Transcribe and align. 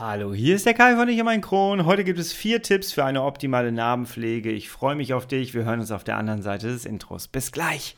Hallo, 0.00 0.32
hier 0.32 0.54
ist 0.54 0.64
der 0.64 0.74
Kai 0.74 0.94
von 0.94 1.08
Ich 1.08 1.18
und 1.18 1.24
mein 1.24 1.40
Kron. 1.40 1.84
Heute 1.84 2.04
gibt 2.04 2.20
es 2.20 2.32
vier 2.32 2.62
Tipps 2.62 2.92
für 2.92 3.04
eine 3.04 3.24
optimale 3.24 3.72
Narbenpflege. 3.72 4.48
Ich 4.52 4.70
freue 4.70 4.94
mich 4.94 5.12
auf 5.12 5.26
dich. 5.26 5.54
Wir 5.54 5.64
hören 5.64 5.80
uns 5.80 5.90
auf 5.90 6.04
der 6.04 6.16
anderen 6.16 6.40
Seite 6.40 6.68
des 6.68 6.84
Intros. 6.84 7.26
Bis 7.26 7.50
gleich. 7.50 7.96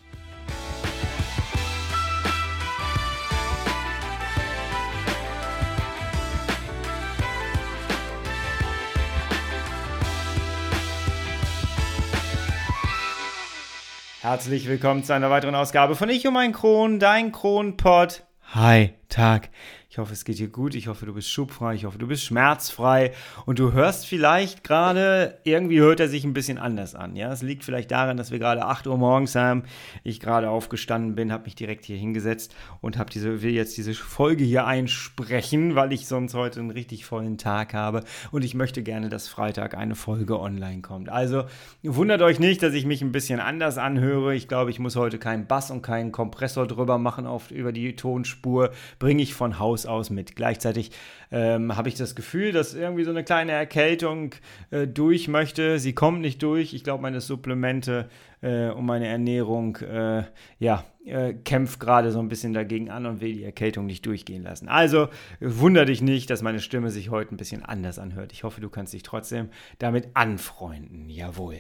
Herzlich 14.23 14.67
willkommen 14.69 15.05
zu 15.05 15.13
einer 15.13 15.29
weiteren 15.29 15.55
Ausgabe 15.55 15.97
von 15.97 16.09
Ich 16.09 16.27
und 16.27 16.33
mein 16.33 16.53
Kron, 16.53 16.99
dein 16.99 17.31
Kronpott. 17.31 18.25
Hi, 18.55 18.95
Tag. 19.11 19.51
Ich 19.93 19.99
hoffe, 19.99 20.13
es 20.13 20.25
geht 20.25 20.39
dir 20.39 20.47
gut. 20.47 20.77
Ich 20.77 20.87
hoffe, 20.87 21.05
du 21.05 21.15
bist 21.15 21.29
schubfrei. 21.29 21.75
Ich 21.75 21.85
hoffe, 21.85 21.99
du 21.99 22.07
bist 22.07 22.25
schmerzfrei. 22.25 23.13
Und 23.45 23.59
du 23.59 23.73
hörst 23.73 24.07
vielleicht 24.07 24.63
gerade, 24.63 25.39
irgendwie 25.43 25.81
hört 25.81 25.99
er 25.99 26.09
sich 26.09 26.23
ein 26.23 26.33
bisschen 26.33 26.59
anders 26.59 26.95
an. 26.95 27.17
Ja, 27.17 27.33
es 27.33 27.43
liegt 27.43 27.65
vielleicht 27.65 27.91
daran, 27.91 28.17
dass 28.17 28.31
wir 28.31 28.39
gerade 28.39 28.65
8 28.65 28.87
Uhr 28.87 28.97
morgens 28.97 29.35
haben. 29.35 29.65
Ich 30.05 30.21
gerade 30.21 30.49
aufgestanden 30.49 31.17
bin, 31.17 31.33
habe 31.33 31.43
mich 31.43 31.57
direkt 31.57 31.87
hier 31.87 31.97
hingesetzt 31.97 32.55
und 32.81 32.99
habe 32.99 33.11
diese, 33.11 33.43
will 33.43 33.51
jetzt 33.51 33.77
diese 33.79 33.93
Folge 33.95 34.45
hier 34.45 34.65
einsprechen, 34.65 35.75
weil 35.75 35.93
ich 35.93 36.07
sonst 36.07 36.35
heute 36.35 36.61
einen 36.61 36.71
richtig 36.71 37.05
vollen 37.05 37.37
Tag 37.37 37.75
habe. 37.75 38.05
Und 38.31 38.45
ich 38.45 38.55
möchte 38.55 38.85
gerne, 38.85 39.09
dass 39.09 39.27
Freitag 39.27 39.77
eine 39.77 39.97
Folge 39.97 40.39
online 40.39 40.83
kommt. 40.83 41.09
Also 41.09 41.47
wundert 41.83 42.23
euch 42.23 42.39
nicht, 42.39 42.63
dass 42.63 42.75
ich 42.75 42.87
mich 42.87 43.03
ein 43.03 43.11
bisschen 43.11 43.41
anders 43.41 43.77
anhöre. 43.77 44.37
Ich 44.37 44.47
glaube, 44.47 44.71
ich 44.71 44.79
muss 44.79 44.95
heute 44.95 45.19
keinen 45.19 45.49
Bass 45.49 45.73
und 45.73 45.83
keinen 45.83 46.13
Kompressor 46.13 46.69
drüber 46.69 46.99
machen 46.99 47.27
auf, 47.27 47.51
über 47.51 47.73
die 47.73 47.97
Tonspur. 47.97 48.71
Bringe 49.01 49.25
ich 49.25 49.35
von 49.35 49.59
Haus 49.59 49.80
aus 49.87 50.11
mit. 50.11 50.37
Gleichzeitig 50.37 50.91
ähm, 51.31 51.77
habe 51.77 51.89
ich 51.89 51.95
das 51.95 52.15
Gefühl, 52.15 52.53
dass 52.53 52.75
irgendwie 52.75 53.05
so 53.05 53.11
eine 53.11 53.25
kleine 53.25 53.53
Erkältung 53.53 54.35
äh, 54.71 54.87
durch 54.87 55.29
möchte. 55.29 55.79
Sie 55.79 55.93
kommt 55.93 56.21
nicht 56.21 56.43
durch. 56.43 56.75
Ich 56.75 56.85
glaube, 56.85 57.03
meine 57.03 57.21
Supplemente 57.21 58.09
äh, 58.43 58.71
und 58.71 58.87
meine 58.87 59.09
Ernährung, 59.09 59.77
äh, 59.77 60.25
ja, 60.59 60.85
äh, 61.11 61.35
kämpft 61.35 61.81
gerade 61.81 62.13
so 62.13 62.21
ein 62.21 62.29
bisschen 62.29 62.53
dagegen 62.53 62.91
an 62.91 63.07
und 63.07 63.21
will 63.21 63.33
die 63.33 63.45
Erkältung 63.45 63.87
nicht 63.87 64.07
durchgehen 64.07 64.43
lassen. 64.43 64.69
Also 64.69 65.09
wunder 65.41 65.85
dich 65.85 66.03
nicht, 66.03 66.31
dass 66.31 66.43
meine 66.43 66.61
Stimme 66.61 66.91
sich 66.91 67.11
heute 67.11 67.35
ein 67.35 67.37
bisschen 67.37 67.65
anders 67.65 67.99
anhört. 67.99 68.33
Ich 68.33 68.45
hoffe, 68.45 68.61
du 68.61 68.69
kannst 68.69 68.93
dich 68.93 69.03
trotzdem 69.03 69.49
damit 69.79 70.09
anfreunden. 70.15 71.09
Jawohl. 71.11 71.57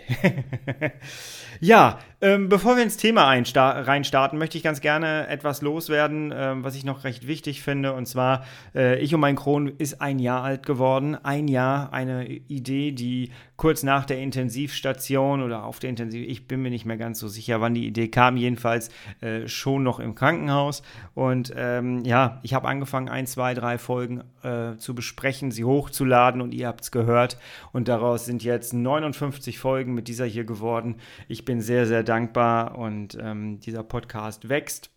ja, 1.61 1.99
ähm, 2.21 2.49
bevor 2.49 2.77
wir 2.77 2.83
ins 2.83 2.97
Thema 2.97 3.25
reinstarten, 3.25 4.39
möchte 4.39 4.57
ich 4.57 4.65
ganz 4.65 4.81
gerne 4.81 5.27
etwas 5.29 5.63
loswerden, 5.63 6.33
ähm, 6.35 6.65
was 6.65 6.75
ich 6.75 6.85
noch 6.85 7.05
recht 7.05 7.27
wichtig 7.27 7.63
finde. 7.63 7.93
Und 7.93 8.07
zwar, 8.07 8.45
äh, 8.75 8.99
ich 9.01 9.15
und 9.15 9.21
mein 9.21 9.37
Kron 9.37 9.69
ist 9.69 10.01
ein 10.01 10.19
Jahr 10.19 10.43
alt 10.43 10.65
geworden. 10.65 11.17
Ein 11.23 11.49
Jahr, 11.49 11.93
eine 11.93 12.27
Idee, 12.29 12.93
die 12.93 13.31
kurz 13.61 13.83
nach 13.83 14.07
der 14.07 14.19
Intensivstation 14.21 15.43
oder 15.43 15.65
auf 15.67 15.81
der 15.81 15.91
Intensiv, 15.91 16.27
ich 16.27 16.49
bin 16.49 16.63
mir 16.63 16.71
nicht 16.71 16.87
mehr 16.87 16.97
ganz 16.97 17.19
so 17.19 17.29
sicher, 17.29 17.61
wann 17.61 17.75
die 17.75 17.87
Idee 17.87 18.09
kam, 18.09 18.39
jedenfalls 18.39 18.89
äh, 19.21 19.47
schon 19.49 19.83
noch 19.83 20.01
im 20.01 20.15
Krankenhaus. 20.15 20.81
Und 21.13 21.53
ähm, 21.55 22.03
ja, 22.07 22.41
ich 22.43 22.55
habe 22.55 22.67
angefangen, 22.67 23.11
ein, 23.11 23.27
zwei, 23.27 23.53
drei 23.53 23.77
Folgen 23.77 24.25
äh, 24.43 24.79
zu 24.79 24.95
besprechen, 24.95 25.51
sie 25.51 25.67
hochzuladen 25.67 26.41
und 26.41 26.55
ihr 26.55 26.69
habt 26.69 26.85
es 26.85 26.91
gehört. 26.91 27.37
Und 27.71 27.89
daraus 27.89 28.25
sind 28.25 28.43
jetzt 28.43 28.73
59 28.73 29.59
Folgen 29.59 29.93
mit 29.93 30.09
dieser 30.09 30.25
hier 30.25 30.45
geworden. 30.45 30.97
Ich 31.29 31.45
bin 31.45 31.61
sehr, 31.61 31.85
sehr 31.85 32.03
dankbar 32.03 32.79
und 32.79 33.19
ähm, 33.21 33.61
dieser 33.61 33.83
Podcast 33.83 34.49
wächst 34.49 34.91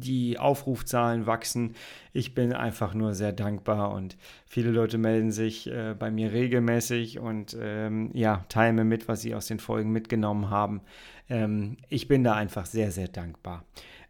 die 0.00 0.38
Aufrufzahlen 0.38 1.26
wachsen. 1.26 1.74
Ich 2.12 2.34
bin 2.34 2.52
einfach 2.52 2.94
nur 2.94 3.14
sehr 3.14 3.32
dankbar 3.32 3.92
und 3.92 4.16
viele 4.46 4.70
Leute 4.70 4.98
melden 4.98 5.30
sich 5.30 5.70
äh, 5.70 5.94
bei 5.98 6.10
mir 6.10 6.32
regelmäßig 6.32 7.18
und 7.18 7.56
ähm, 7.60 8.10
ja, 8.14 8.44
teilen 8.48 8.76
mir 8.76 8.84
mit, 8.84 9.08
was 9.08 9.22
sie 9.22 9.34
aus 9.34 9.46
den 9.46 9.58
Folgen 9.58 9.90
mitgenommen 9.90 10.50
haben. 10.50 10.80
Ähm, 11.28 11.76
ich 11.88 12.08
bin 12.08 12.24
da 12.24 12.34
einfach 12.34 12.66
sehr, 12.66 12.90
sehr 12.92 13.08
dankbar. 13.08 13.64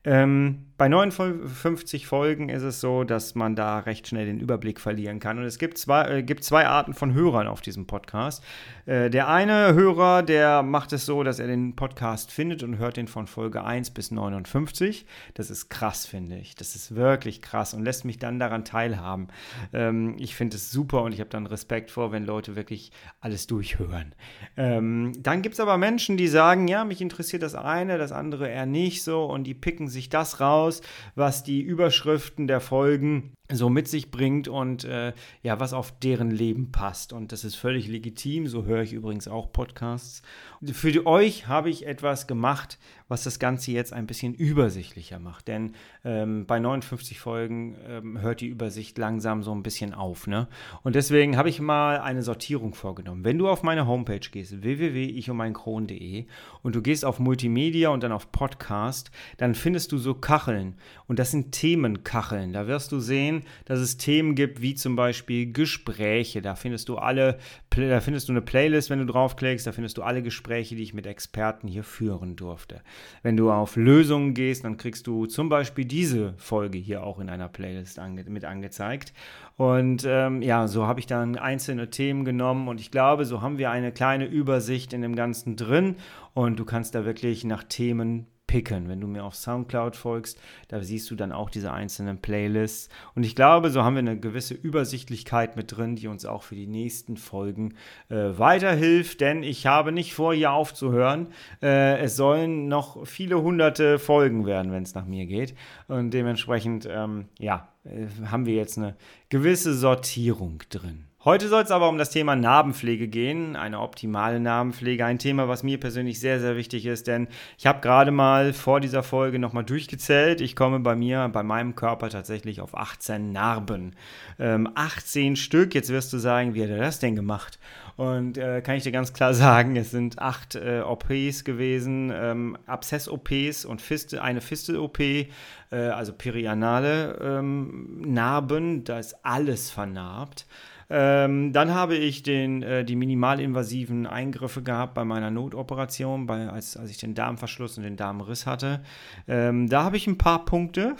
Ähm, 0.04 0.66
bei 0.78 0.88
59 0.88 2.06
Folgen 2.06 2.50
ist 2.50 2.62
es 2.62 2.80
so, 2.80 3.02
dass 3.04 3.34
man 3.34 3.56
da 3.56 3.78
recht 3.78 4.06
schnell 4.06 4.26
den 4.26 4.40
Überblick 4.40 4.78
verlieren 4.78 5.20
kann. 5.20 5.38
Und 5.38 5.44
es 5.44 5.56
gibt 5.56 5.78
zwei, 5.78 6.18
äh, 6.18 6.22
gibt 6.22 6.44
zwei 6.44 6.66
Arten 6.66 6.92
von 6.92 7.14
Hörern 7.14 7.46
auf 7.46 7.62
diesem 7.62 7.86
Podcast. 7.86 8.44
Äh, 8.84 9.08
der 9.08 9.28
eine 9.28 9.72
Hörer, 9.72 10.22
der 10.22 10.62
macht 10.62 10.92
es 10.92 11.06
so, 11.06 11.22
dass 11.22 11.38
er 11.38 11.46
den 11.46 11.76
Podcast 11.76 12.30
findet 12.30 12.62
und 12.62 12.76
hört 12.76 12.98
den 12.98 13.08
von 13.08 13.26
Folge 13.26 13.64
1 13.64 13.90
bis 13.90 14.10
59. 14.10 15.06
Das 15.32 15.48
ist 15.48 15.70
krass, 15.70 16.04
finde 16.04 16.36
ich. 16.36 16.54
Das 16.54 16.76
ist 16.76 16.94
wirklich 16.94 17.40
krass 17.40 17.72
und 17.72 17.82
lässt 17.82 18.04
mich 18.04 18.18
dann 18.18 18.38
daran 18.38 18.66
teilhaben. 18.66 19.28
Ähm, 19.72 20.16
ich 20.18 20.34
finde 20.36 20.56
es 20.56 20.70
super 20.70 21.04
und 21.04 21.12
ich 21.12 21.20
habe 21.20 21.30
dann 21.30 21.46
Respekt 21.46 21.90
vor, 21.90 22.12
wenn 22.12 22.26
Leute 22.26 22.54
wirklich 22.54 22.92
alles 23.20 23.46
durchhören. 23.46 24.14
Ähm, 24.58 25.14
dann 25.20 25.40
gibt 25.40 25.54
es 25.54 25.60
aber 25.60 25.78
Menschen, 25.78 26.18
die 26.18 26.28
sagen, 26.28 26.68
ja, 26.68 26.84
mich 26.84 27.00
interessiert 27.00 27.42
das 27.42 27.54
eine, 27.54 27.96
das 27.96 28.12
andere 28.12 28.46
eher 28.46 28.66
nicht 28.66 29.02
so 29.02 29.24
und 29.24 29.44
die 29.44 29.54
picken 29.54 29.88
sich 29.88 29.95
das 30.08 30.40
raus, 30.40 30.80
was 31.14 31.42
die 31.42 31.60
Überschriften 31.60 32.46
der 32.46 32.60
Folgen 32.60 33.36
so 33.52 33.68
mit 33.68 33.88
sich 33.88 34.10
bringt 34.10 34.48
und 34.48 34.84
äh, 34.84 35.12
ja, 35.42 35.60
was 35.60 35.72
auf 35.72 35.96
deren 35.98 36.30
Leben 36.30 36.72
passt. 36.72 37.12
Und 37.12 37.32
das 37.32 37.44
ist 37.44 37.54
völlig 37.54 37.86
legitim. 37.88 38.46
So 38.48 38.64
höre 38.64 38.82
ich 38.82 38.92
übrigens 38.92 39.28
auch 39.28 39.52
Podcasts. 39.52 40.22
Für 40.64 41.06
euch 41.06 41.46
habe 41.46 41.70
ich 41.70 41.86
etwas 41.86 42.26
gemacht, 42.26 42.78
was 43.08 43.22
das 43.22 43.38
Ganze 43.38 43.70
jetzt 43.70 43.92
ein 43.92 44.06
bisschen 44.06 44.34
übersichtlicher 44.34 45.18
macht. 45.18 45.48
Denn 45.48 45.72
ähm, 46.04 46.46
bei 46.46 46.58
59 46.58 47.20
Folgen 47.20 47.76
ähm, 47.86 48.20
hört 48.20 48.40
die 48.40 48.48
Übersicht 48.48 48.98
langsam 48.98 49.42
so 49.42 49.54
ein 49.54 49.62
bisschen 49.62 49.94
auf. 49.94 50.26
Ne? 50.26 50.48
Und 50.82 50.96
deswegen 50.96 51.36
habe 51.36 51.48
ich 51.48 51.60
mal 51.60 52.00
eine 52.00 52.22
Sortierung 52.22 52.74
vorgenommen. 52.74 53.24
Wenn 53.24 53.38
du 53.38 53.48
auf 53.48 53.62
meine 53.62 53.86
Homepage 53.86 54.18
gehst, 54.18 54.62
www.ichumeinkron.de 54.62 56.26
und 56.62 56.74
du 56.74 56.82
gehst 56.82 57.04
auf 57.04 57.20
Multimedia 57.20 57.90
und 57.90 58.02
dann 58.02 58.12
auf 58.12 58.32
Podcast, 58.32 59.10
dann 59.36 59.54
findest 59.54 59.92
du 59.92 59.98
so 59.98 60.14
Kacheln. 60.14 60.74
Und 61.06 61.18
das 61.18 61.30
sind 61.30 61.52
Themenkacheln. 61.52 62.52
Da 62.52 62.66
wirst 62.66 62.90
du 62.90 62.98
sehen, 62.98 63.35
dass 63.64 63.78
es 63.78 63.96
Themen 63.96 64.34
gibt, 64.34 64.62
wie 64.62 64.74
zum 64.74 64.96
Beispiel 64.96 65.52
Gespräche. 65.52 66.42
Da 66.42 66.54
findest 66.54 66.88
du 66.88 66.96
alle, 66.96 67.38
da 67.70 68.00
findest 68.00 68.28
du 68.28 68.32
eine 68.32 68.42
Playlist, 68.42 68.90
wenn 68.90 68.98
du 68.98 69.06
draufklickst, 69.06 69.66
da 69.66 69.72
findest 69.72 69.96
du 69.98 70.02
alle 70.02 70.22
Gespräche, 70.22 70.76
die 70.76 70.82
ich 70.82 70.94
mit 70.94 71.06
Experten 71.06 71.68
hier 71.68 71.84
führen 71.84 72.36
durfte. 72.36 72.82
Wenn 73.22 73.36
du 73.36 73.50
auf 73.50 73.76
Lösungen 73.76 74.34
gehst, 74.34 74.64
dann 74.64 74.76
kriegst 74.76 75.06
du 75.06 75.26
zum 75.26 75.48
Beispiel 75.48 75.84
diese 75.84 76.34
Folge 76.36 76.78
hier 76.78 77.02
auch 77.04 77.18
in 77.18 77.28
einer 77.28 77.48
Playlist 77.48 77.98
ange 77.98 78.24
mit 78.24 78.44
angezeigt. 78.44 79.12
Und 79.56 80.04
ähm, 80.06 80.42
ja, 80.42 80.68
so 80.68 80.86
habe 80.86 81.00
ich 81.00 81.06
dann 81.06 81.36
einzelne 81.36 81.90
Themen 81.90 82.24
genommen 82.24 82.68
und 82.68 82.80
ich 82.80 82.90
glaube, 82.90 83.24
so 83.24 83.40
haben 83.40 83.58
wir 83.58 83.70
eine 83.70 83.92
kleine 83.92 84.26
Übersicht 84.26 84.92
in 84.92 85.02
dem 85.02 85.16
Ganzen 85.16 85.56
drin 85.56 85.96
und 86.34 86.58
du 86.58 86.64
kannst 86.64 86.94
da 86.94 87.04
wirklich 87.04 87.44
nach 87.44 87.64
Themen 87.64 88.26
picken. 88.46 88.88
Wenn 88.88 89.00
du 89.00 89.06
mir 89.06 89.24
auf 89.24 89.34
Soundcloud 89.34 89.96
folgst, 89.96 90.40
da 90.68 90.80
siehst 90.82 91.10
du 91.10 91.16
dann 91.16 91.32
auch 91.32 91.50
diese 91.50 91.72
einzelnen 91.72 92.18
Playlists. 92.18 92.88
Und 93.14 93.24
ich 93.24 93.34
glaube, 93.34 93.70
so 93.70 93.82
haben 93.82 93.94
wir 93.94 94.00
eine 94.00 94.18
gewisse 94.18 94.54
Übersichtlichkeit 94.54 95.56
mit 95.56 95.76
drin, 95.76 95.96
die 95.96 96.08
uns 96.08 96.24
auch 96.26 96.42
für 96.42 96.54
die 96.54 96.66
nächsten 96.66 97.16
Folgen 97.16 97.74
äh, 98.08 98.38
weiterhilft. 98.38 99.20
Denn 99.20 99.42
ich 99.42 99.66
habe 99.66 99.92
nicht 99.92 100.14
vor, 100.14 100.34
hier 100.34 100.52
aufzuhören. 100.52 101.28
Äh, 101.62 101.98
es 101.98 102.16
sollen 102.16 102.68
noch 102.68 103.06
viele 103.06 103.42
hunderte 103.42 103.98
Folgen 103.98 104.46
werden, 104.46 104.72
wenn 104.72 104.82
es 104.82 104.94
nach 104.94 105.06
mir 105.06 105.26
geht. 105.26 105.54
Und 105.88 106.10
dementsprechend, 106.12 106.88
ähm, 106.90 107.26
ja, 107.38 107.68
äh, 107.84 108.06
haben 108.26 108.46
wir 108.46 108.54
jetzt 108.54 108.78
eine 108.78 108.96
gewisse 109.28 109.74
Sortierung 109.74 110.62
drin. 110.70 111.05
Heute 111.26 111.48
soll 111.48 111.64
es 111.64 111.72
aber 111.72 111.88
um 111.88 111.98
das 111.98 112.10
Thema 112.10 112.36
Narbenpflege 112.36 113.08
gehen, 113.08 113.56
eine 113.56 113.80
optimale 113.80 114.38
Narbenpflege, 114.38 115.04
ein 115.04 115.18
Thema, 115.18 115.48
was 115.48 115.64
mir 115.64 115.80
persönlich 115.80 116.20
sehr, 116.20 116.38
sehr 116.38 116.54
wichtig 116.54 116.86
ist, 116.86 117.08
denn 117.08 117.26
ich 117.58 117.66
habe 117.66 117.80
gerade 117.80 118.12
mal 118.12 118.52
vor 118.52 118.78
dieser 118.78 119.02
Folge 119.02 119.40
nochmal 119.40 119.64
durchgezählt. 119.64 120.40
Ich 120.40 120.54
komme 120.54 120.78
bei 120.78 120.94
mir, 120.94 121.28
bei 121.30 121.42
meinem 121.42 121.74
Körper 121.74 122.10
tatsächlich 122.10 122.60
auf 122.60 122.76
18 122.76 123.32
Narben. 123.32 123.96
Ähm, 124.38 124.70
18 124.76 125.34
Stück, 125.34 125.74
jetzt 125.74 125.90
wirst 125.90 126.12
du 126.12 126.18
sagen, 126.18 126.54
wie 126.54 126.62
hat 126.62 126.70
er 126.70 126.78
das 126.78 127.00
denn 127.00 127.16
gemacht? 127.16 127.58
Und 127.96 128.38
äh, 128.38 128.60
kann 128.60 128.76
ich 128.76 128.84
dir 128.84 128.92
ganz 128.92 129.12
klar 129.12 129.34
sagen, 129.34 129.74
es 129.74 129.90
sind 129.90 130.20
acht 130.20 130.54
äh, 130.54 130.82
OPs 130.86 131.42
gewesen, 131.42 132.12
ähm, 132.14 132.56
Abszess-OPs 132.66 133.64
und 133.64 133.82
Fistel, 133.82 134.20
eine 134.20 134.40
Fistel-OP, 134.40 135.00
äh, 135.00 135.26
also 135.72 136.12
perianale 136.12 137.18
ähm, 137.20 138.00
Narben, 138.02 138.84
da 138.84 139.00
ist 139.00 139.16
alles 139.24 139.72
vernarbt. 139.72 140.46
Ähm, 140.88 141.52
dann 141.52 141.74
habe 141.74 141.96
ich 141.96 142.22
den, 142.22 142.62
äh, 142.62 142.84
die 142.84 142.96
minimalinvasiven 142.96 144.06
Eingriffe 144.06 144.62
gehabt 144.62 144.94
bei 144.94 145.04
meiner 145.04 145.30
Notoperation, 145.30 146.26
bei, 146.26 146.48
als, 146.48 146.76
als 146.76 146.90
ich 146.90 146.98
den 146.98 147.14
Darmverschluss 147.14 147.76
und 147.76 147.84
den 147.84 147.96
Darmriss 147.96 148.46
hatte. 148.46 148.80
Ähm, 149.26 149.68
da 149.68 149.82
habe 149.82 149.96
ich 149.96 150.06
ein 150.06 150.18
paar 150.18 150.44
Punkte. 150.44 150.94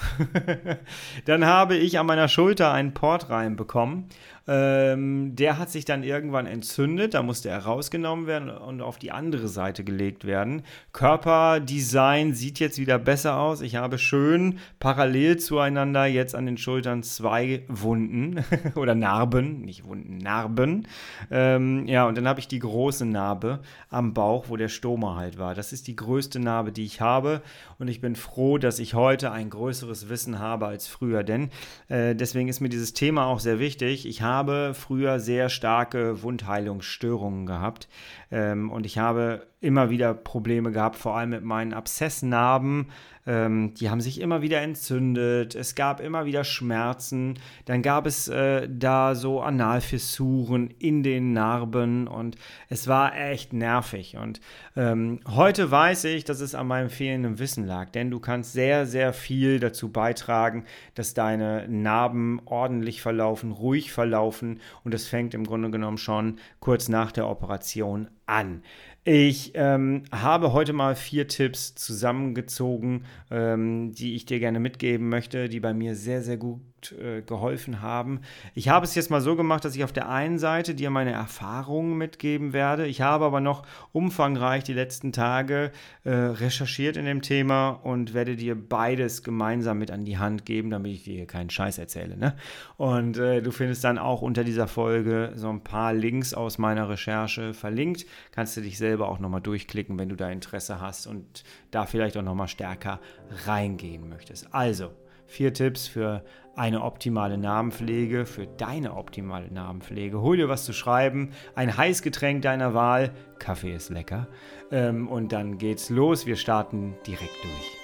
dann 1.25 1.45
habe 1.45 1.77
ich 1.77 1.99
an 1.99 2.07
meiner 2.07 2.29
Schulter 2.29 2.73
einen 2.73 2.95
Port 2.95 3.31
reinbekommen. 3.31 4.07
Ähm, 4.49 5.35
der 5.35 5.59
hat 5.59 5.71
sich 5.71 5.85
dann 5.85 6.05
irgendwann 6.05 6.47
entzündet, 6.47 7.15
da 7.15 7.23
musste 7.23 7.49
er 7.49 7.65
rausgenommen 7.65 8.29
werden 8.29 8.49
und 8.49 8.81
auf 8.81 8.99
die 8.99 9.11
andere 9.11 9.49
Seite 9.49 9.83
gelegt 9.83 10.25
werden. 10.25 10.63
Körperdesign 10.93 12.33
sieht 12.33 12.61
jetzt 12.61 12.79
wieder 12.79 12.99
besser 12.99 13.39
aus. 13.39 13.61
Ich 13.61 13.75
habe 13.75 13.99
schön 13.99 14.59
parallel 14.79 15.39
zueinander 15.39 16.07
jetzt 16.07 16.37
an 16.37 16.47
den 16.47 16.59
Schultern 16.59 17.03
zwei 17.03 17.65
Wunden 17.67 18.45
oder 18.77 18.95
Narben, 18.95 19.63
nicht 19.63 19.85
Wunden, 19.85 20.19
Narben. 20.19 20.87
Ähm, 21.31 21.87
ja, 21.89 22.07
und 22.07 22.17
dann 22.17 22.29
habe 22.29 22.39
ich 22.39 22.47
die 22.47 22.61
große 22.61 23.05
Narbe 23.05 23.61
am 23.91 24.15
Bauch, 24.15 24.45
wo 24.49 24.57
der 24.57 24.69
Stoma 24.69 25.17
halt 25.17 25.39
war. 25.39 25.57
Das 25.57 25.73
ist 25.73 25.89
die 25.89 25.97
größte 25.97 26.39
Narbe, 26.39 26.71
die 26.71 26.85
ich 26.85 27.01
habe 27.01 27.43
und 27.79 27.89
ich 27.89 28.01
bin 28.01 28.15
froh, 28.15 28.59
dass 28.59 28.79
ich 28.79 28.95
heute 28.95 29.33
ein 29.33 29.51
größeres 29.51 30.09
Wissen 30.09 30.39
habe 30.39 30.67
als 30.67 30.87
früher, 30.87 31.25
denn 31.25 31.51
äh, 31.89 32.15
deswegen 32.15 32.49
ist 32.49 32.61
mir 32.61 32.69
dieses 32.69 32.93
Thema 32.93 33.27
auch 33.27 33.41
sehr 33.41 33.59
wichtig. 33.59 34.07
Ich 34.07 34.23
habe 34.23 34.36
früher 34.75 35.21
sehr 35.21 35.49
starke 35.49 36.23
Wundheilungsstörungen 36.23 37.47
gehabt. 37.47 37.89
Ähm, 38.31 38.71
und 38.71 38.87
ich 38.87 38.99
habe 38.99 39.47
immer 39.61 39.91
wieder 39.91 40.15
Probleme 40.15 40.71
gehabt, 40.71 40.97
vor 40.97 41.17
allem 41.17 41.31
mit 41.31 41.45
meinen 41.45 41.73
Abszessnarben. 41.73 42.91
Ähm, 43.27 43.75
die 43.75 43.91
haben 43.91 44.01
sich 44.01 44.21
immer 44.21 44.43
wieder 44.43 44.61
entzündet. 44.61 45.55
Es 45.55 45.75
gab 45.75 46.01
immer 46.01 46.27
wieder 46.27 46.45
Schmerzen. 46.45 47.35
Dann 47.65 47.83
gab 47.83 48.07
es 48.07 48.29
äh, 48.29 48.69
da 48.71 49.15
so 49.15 49.41
Analfissuren 49.41 50.71
in 50.79 51.03
den 51.03 51.33
Narben 51.33 52.07
und 52.07 52.37
es 52.69 52.87
war 52.87 53.19
echt 53.19 53.53
nervig. 53.53 54.17
Und 54.17 54.41
ähm, 54.77 55.21
heute 55.27 55.71
weiß 55.71 56.05
ich, 56.05 56.25
dass 56.25 56.41
es 56.41 56.55
an 56.55 56.69
meinem 56.69 56.91
fehlenden 56.91 57.39
Wissen 57.39 57.67
lag, 57.67 57.91
denn 57.91 58.11
du 58.11 58.21
kannst 58.21 58.53
sehr, 58.53 58.87
sehr 58.87 59.13
viel 59.13 59.59
dazu 59.59 59.91
beitragen, 59.91 60.65
dass 60.95 61.15
deine 61.15 61.67
Narben 61.69 62.41
ordentlich 62.45 63.03
verlaufen, 63.03 63.51
ruhig 63.51 63.91
verlaufen 63.91 64.61
und 64.85 64.95
es 64.95 65.09
fängt 65.09 65.35
im 65.35 65.45
Grunde 65.45 65.71
genommen 65.71 65.99
schon 65.99 66.39
kurz 66.61 66.89
nach 66.89 67.11
der 67.11 67.29
Operation 67.29 68.09
an. 68.27 68.63
Ich 69.09 69.53
ähm, 69.55 70.03
habe 70.11 70.53
heute 70.53 70.73
mal 70.73 70.97
vier 70.97 71.29
Tipps 71.29 71.77
zusammengezogen, 71.77 73.05
ähm, 73.31 73.93
die 73.93 74.17
ich 74.17 74.27
dir 74.27 74.41
gerne 74.41 74.59
mitgeben 74.59 75.09
möchte, 75.09 75.49
die 75.49 75.61
bei 75.61 75.73
mir 75.73 75.95
sehr, 75.95 76.23
sehr 76.23 76.37
gut 76.39 76.61
äh, 76.93 77.23
geholfen 77.23 77.83
haben. 77.83 78.21
Ich 78.55 78.69
habe 78.69 78.85
es 78.85 78.95
jetzt 78.95 79.11
mal 79.11 79.21
so 79.21 79.37
gemacht, 79.37 79.65
dass 79.65 79.77
ich 79.77 79.85
auf 79.85 79.93
der 79.93 80.09
einen 80.09 80.39
Seite 80.39 80.75
dir 80.75 80.91
meine 80.91 81.13
Erfahrungen 81.13 81.97
mitgeben 81.97 82.53
werde. 82.53 82.87
Ich 82.87 83.01
habe 83.01 83.25
aber 83.25 83.41
noch 83.41 83.65
umfangreich 83.93 84.65
die 84.65 84.73
letzten 84.73 85.13
Tage 85.13 85.73
äh, 86.05 86.11
recherchiert 86.11 86.97
in 86.97 87.05
dem 87.05 87.23
Thema 87.23 87.71
und 87.71 88.15
werde 88.15 88.37
dir 88.37 88.55
beides 88.55 89.23
gemeinsam 89.23 89.79
mit 89.79 89.91
an 89.91 90.05
die 90.05 90.19
Hand 90.19 90.45
geben, 90.45 90.71
damit 90.71 90.93
ich 90.93 91.05
dir 91.05 91.27
keinen 91.27 91.51
Scheiß 91.51 91.79
erzähle. 91.79 92.17
Ne? 92.17 92.37
Und 92.77 93.19
äh, 93.19 93.43
du 93.43 93.51
findest 93.51 93.85
dann 93.85 93.99
auch 93.99 94.23
unter 94.23 94.45
dieser 94.45 94.69
Folge 94.69 95.33
so 95.35 95.49
ein 95.49 95.63
paar 95.63 95.93
Links 95.93 96.35
aus 96.35 96.59
meiner 96.59 96.89
Recherche 96.89 97.55
verlinkt. 97.55 98.07
Kannst 98.33 98.57
du 98.57 98.61
dich 98.61 98.79
selber 98.79 99.09
auch 99.09 99.19
nochmal 99.19 99.41
durchklicken, 99.41 99.99
wenn 99.99 100.09
du 100.09 100.17
da 100.17 100.31
Interesse 100.31 100.81
hast 100.81 101.07
und 101.07 101.45
da 101.71 101.87
vielleicht 101.87 102.17
auch 102.17 102.23
nochmal 102.23 102.49
stärker 102.49 103.01
reingehen 103.47 104.09
möchtest. 104.09 104.53
Also, 104.53 104.93
vier 105.27 105.53
Tipps 105.53 105.87
für 105.89 106.23
eine 106.57 106.83
optimale 106.83 107.37
Namenpflege, 107.37 108.25
für 108.25 108.47
deine 108.47 108.95
optimale 108.95 109.53
Namenpflege. 109.53 110.21
Hol 110.21 110.39
dir 110.39 110.49
was 110.49 110.65
zu 110.65 110.73
schreiben, 110.73 111.33
ein 111.55 111.77
Heißgetränk 111.77 112.43
deiner 112.43 112.73
Wahl, 112.73 113.13
Kaffee 113.39 113.75
ist 113.75 113.91
lecker. 113.91 114.27
Ähm, 114.73 115.09
und 115.09 115.33
dann 115.33 115.59
geht's 115.59 115.91
los. 115.91 116.27
Wir 116.27 116.37
starten 116.37 116.95
direkt 117.07 117.37
durch. 117.43 117.77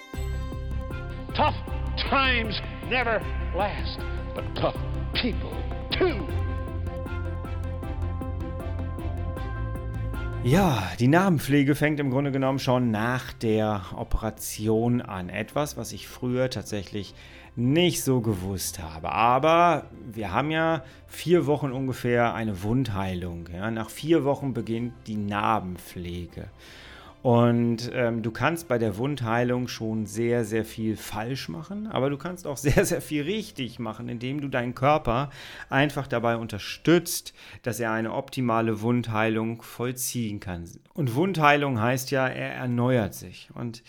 Tough 1.35 1.55
times 2.09 2.61
never 2.89 3.21
last, 3.55 4.01
but 4.35 4.45
tough 4.55 4.77
people 5.15 5.53
too. 5.91 6.42
Ja, 10.45 10.83
die 10.99 11.07
Namenpflege 11.07 11.77
fängt 11.77 12.01
im 12.01 12.11
Grunde 12.11 12.33
genommen 12.33 12.59
schon 12.59 12.91
nach 12.91 13.33
der 13.33 13.83
Operation 13.95 15.01
an. 15.01 15.29
Etwas, 15.29 15.77
was 15.77 15.93
ich 15.93 16.09
früher 16.09 16.51
tatsächlich 16.51 17.15
nicht 17.55 18.03
so 18.03 18.21
gewusst 18.21 18.81
habe. 18.81 19.13
Aber 19.13 19.87
wir 20.13 20.33
haben 20.33 20.51
ja 20.51 20.83
vier 21.07 21.47
Wochen 21.47 21.71
ungefähr 21.71 22.35
eine 22.35 22.65
Wundheilung. 22.65 23.49
Ja? 23.55 23.71
Nach 23.71 23.89
vier 23.89 24.25
Wochen 24.25 24.53
beginnt 24.53 24.95
die 25.07 25.17
Narbenpflege. 25.17 26.49
Und 27.23 27.89
ähm, 27.95 28.23
du 28.23 28.33
kannst 28.33 28.67
bei 28.67 28.79
der 28.79 28.97
Wundheilung 28.97 29.69
schon 29.69 30.07
sehr, 30.07 30.45
sehr 30.45 30.65
viel 30.65 30.97
falsch 30.97 31.49
machen, 31.49 31.87
aber 31.87 32.11
du 32.11 32.19
kannst 32.19 32.49
auch 32.49 32.57
sehr, 32.59 32.85
sehr 32.85 33.01
viel 33.01 33.23
richtig 33.23 33.79
machen, 33.79 34.09
indem 34.09 34.41
du 34.41 34.49
deinen 34.49 34.75
Körper 34.75 35.31
einfach 35.71 36.09
dabei 36.09 36.37
unterstützt, 36.37 37.33
dass 37.63 37.79
er 37.79 37.93
eine 37.93 38.13
optimale 38.13 38.81
Wundheilung 38.81 39.63
vollziehen 39.63 40.41
kann. 40.41 40.69
Und 40.95 41.15
Wundheilung 41.15 41.81
heißt 41.81 42.11
ja, 42.11 42.27
er 42.27 42.55
erneuert 42.55 43.15
sich. 43.15 43.51
Und 43.55 43.85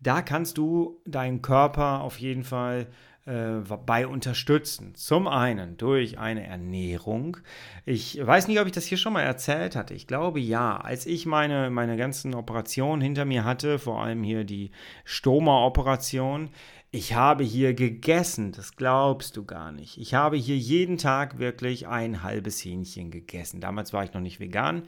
da 0.00 0.22
kannst 0.22 0.56
du 0.58 1.00
deinen 1.04 1.42
Körper 1.42 2.00
auf 2.00 2.18
jeden 2.18 2.44
Fall 2.44 2.86
äh, 3.28 3.60
bei 3.84 4.06
unterstützen. 4.06 4.94
Zum 4.94 5.28
einen 5.28 5.76
durch 5.76 6.18
eine 6.18 6.46
Ernährung. 6.46 7.36
Ich 7.84 8.18
weiß 8.24 8.48
nicht, 8.48 8.58
ob 8.58 8.66
ich 8.66 8.72
das 8.72 8.86
hier 8.86 8.96
schon 8.96 9.12
mal 9.12 9.22
erzählt 9.22 9.76
hatte. 9.76 9.92
Ich 9.92 10.06
glaube 10.06 10.40
ja. 10.40 10.78
Als 10.78 11.04
ich 11.04 11.26
meine, 11.26 11.68
meine 11.68 11.98
ganzen 11.98 12.34
Operationen 12.34 13.02
hinter 13.02 13.26
mir 13.26 13.44
hatte, 13.44 13.78
vor 13.78 14.02
allem 14.02 14.22
hier 14.22 14.44
die 14.44 14.70
Stoma-Operation, 15.04 16.48
ich 16.90 17.12
habe 17.12 17.44
hier 17.44 17.74
gegessen, 17.74 18.52
das 18.52 18.76
glaubst 18.76 19.36
du 19.36 19.44
gar 19.44 19.72
nicht. 19.72 19.98
Ich 19.98 20.14
habe 20.14 20.36
hier 20.38 20.56
jeden 20.56 20.96
Tag 20.96 21.38
wirklich 21.38 21.86
ein 21.86 22.22
halbes 22.22 22.64
Hähnchen 22.64 23.10
gegessen. 23.10 23.60
Damals 23.60 23.92
war 23.92 24.04
ich 24.04 24.14
noch 24.14 24.22
nicht 24.22 24.40
vegan. 24.40 24.84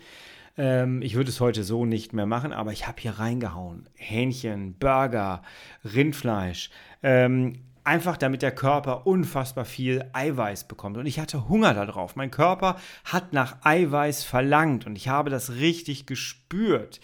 Ähm, 0.56 1.02
ich 1.02 1.14
würde 1.14 1.28
es 1.28 1.40
heute 1.40 1.62
so 1.62 1.84
nicht 1.84 2.14
mehr 2.14 2.24
machen, 2.24 2.54
aber 2.54 2.72
ich 2.72 2.88
habe 2.88 3.02
hier 3.02 3.18
reingehauen. 3.18 3.86
Hähnchen, 3.96 4.78
Burger, 4.78 5.42
Rindfleisch. 5.84 6.70
Ähm, 7.02 7.58
Einfach 7.84 8.16
damit 8.16 8.42
der 8.42 8.54
Körper 8.54 9.06
unfassbar 9.06 9.64
viel 9.64 10.04
Eiweiß 10.12 10.68
bekommt. 10.68 10.96
Und 10.96 11.06
ich 11.06 11.18
hatte 11.18 11.48
Hunger 11.48 11.74
darauf. 11.74 12.16
Mein 12.16 12.30
Körper 12.30 12.76
hat 13.04 13.32
nach 13.32 13.64
Eiweiß 13.64 14.24
verlangt 14.24 14.86
und 14.86 14.96
ich 14.96 15.08
habe 15.08 15.30
das 15.30 15.52
richtig 15.52 16.06
gespürt. 16.06 17.00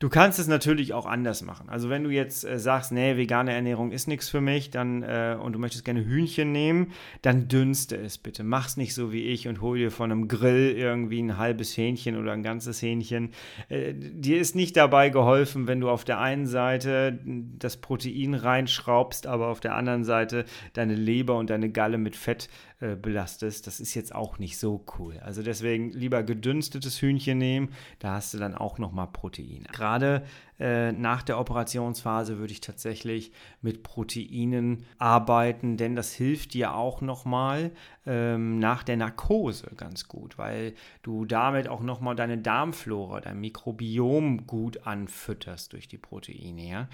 Du 0.00 0.08
kannst 0.08 0.38
es 0.38 0.48
natürlich 0.48 0.94
auch 0.94 1.04
anders 1.04 1.42
machen. 1.42 1.68
Also 1.68 1.90
wenn 1.90 2.04
du 2.04 2.08
jetzt 2.08 2.46
äh, 2.46 2.58
sagst, 2.58 2.90
nee, 2.90 3.18
vegane 3.18 3.52
Ernährung 3.52 3.92
ist 3.92 4.08
nichts 4.08 4.30
für 4.30 4.40
mich, 4.40 4.70
dann 4.70 5.02
äh, 5.02 5.36
und 5.38 5.52
du 5.52 5.58
möchtest 5.58 5.84
gerne 5.84 6.02
Hühnchen 6.02 6.52
nehmen, 6.52 6.92
dann 7.20 7.48
dünste 7.48 7.96
es 7.98 8.16
bitte. 8.16 8.42
Mach's 8.42 8.78
nicht 8.78 8.94
so 8.94 9.12
wie 9.12 9.24
ich 9.24 9.46
und 9.46 9.60
hol 9.60 9.76
dir 9.76 9.90
von 9.90 10.10
einem 10.10 10.26
Grill 10.26 10.74
irgendwie 10.74 11.20
ein 11.20 11.36
halbes 11.36 11.76
Hähnchen 11.76 12.16
oder 12.16 12.32
ein 12.32 12.42
ganzes 12.42 12.80
Hähnchen. 12.80 13.32
Äh, 13.68 13.92
dir 13.94 14.40
ist 14.40 14.56
nicht 14.56 14.74
dabei 14.74 15.10
geholfen, 15.10 15.66
wenn 15.66 15.80
du 15.80 15.90
auf 15.90 16.04
der 16.04 16.18
einen 16.18 16.46
Seite 16.46 17.18
das 17.58 17.76
Protein 17.76 18.32
reinschraubst, 18.32 19.26
aber 19.26 19.48
auf 19.48 19.60
der 19.60 19.74
anderen 19.74 20.04
Seite 20.04 20.46
deine 20.72 20.94
Leber 20.94 21.36
und 21.36 21.50
deine 21.50 21.68
Galle 21.68 21.98
mit 21.98 22.16
Fett 22.16 22.48
äh, 22.80 22.96
belastest, 22.96 23.66
das 23.66 23.78
ist 23.78 23.94
jetzt 23.94 24.14
auch 24.14 24.38
nicht 24.38 24.58
so 24.58 24.84
cool. 24.98 25.18
Also 25.20 25.42
deswegen 25.42 25.90
lieber 25.90 26.22
gedünstetes 26.22 27.00
Hühnchen 27.02 27.36
nehmen, 27.38 27.72
da 27.98 28.14
hast 28.14 28.32
du 28.32 28.38
dann 28.38 28.54
auch 28.54 28.78
nochmal 28.78 29.08
Protein. 29.08 29.66
Gerade 29.70 30.24
äh, 30.60 30.92
nach 30.92 31.22
der 31.22 31.40
Operationsphase 31.40 32.38
würde 32.38 32.52
ich 32.52 32.60
tatsächlich 32.60 33.32
mit 33.62 33.82
Proteinen 33.82 34.84
arbeiten, 34.98 35.78
denn 35.78 35.96
das 35.96 36.12
hilft 36.12 36.52
dir 36.52 36.74
auch 36.74 37.00
nochmal 37.00 37.72
ähm, 38.06 38.58
nach 38.58 38.82
der 38.82 38.96
Narkose 38.96 39.70
ganz 39.76 40.08
gut, 40.08 40.36
weil 40.36 40.74
du 41.02 41.24
damit 41.24 41.68
auch 41.68 41.80
nochmal 41.80 42.16
deine 42.16 42.38
Darmflora, 42.38 43.20
dein 43.20 43.40
Mikrobiom 43.40 44.46
gut 44.46 44.86
anfütterst 44.86 45.72
durch 45.72 45.88
die 45.88 45.98
Proteine. 45.98 46.68
Ja? 46.68 46.88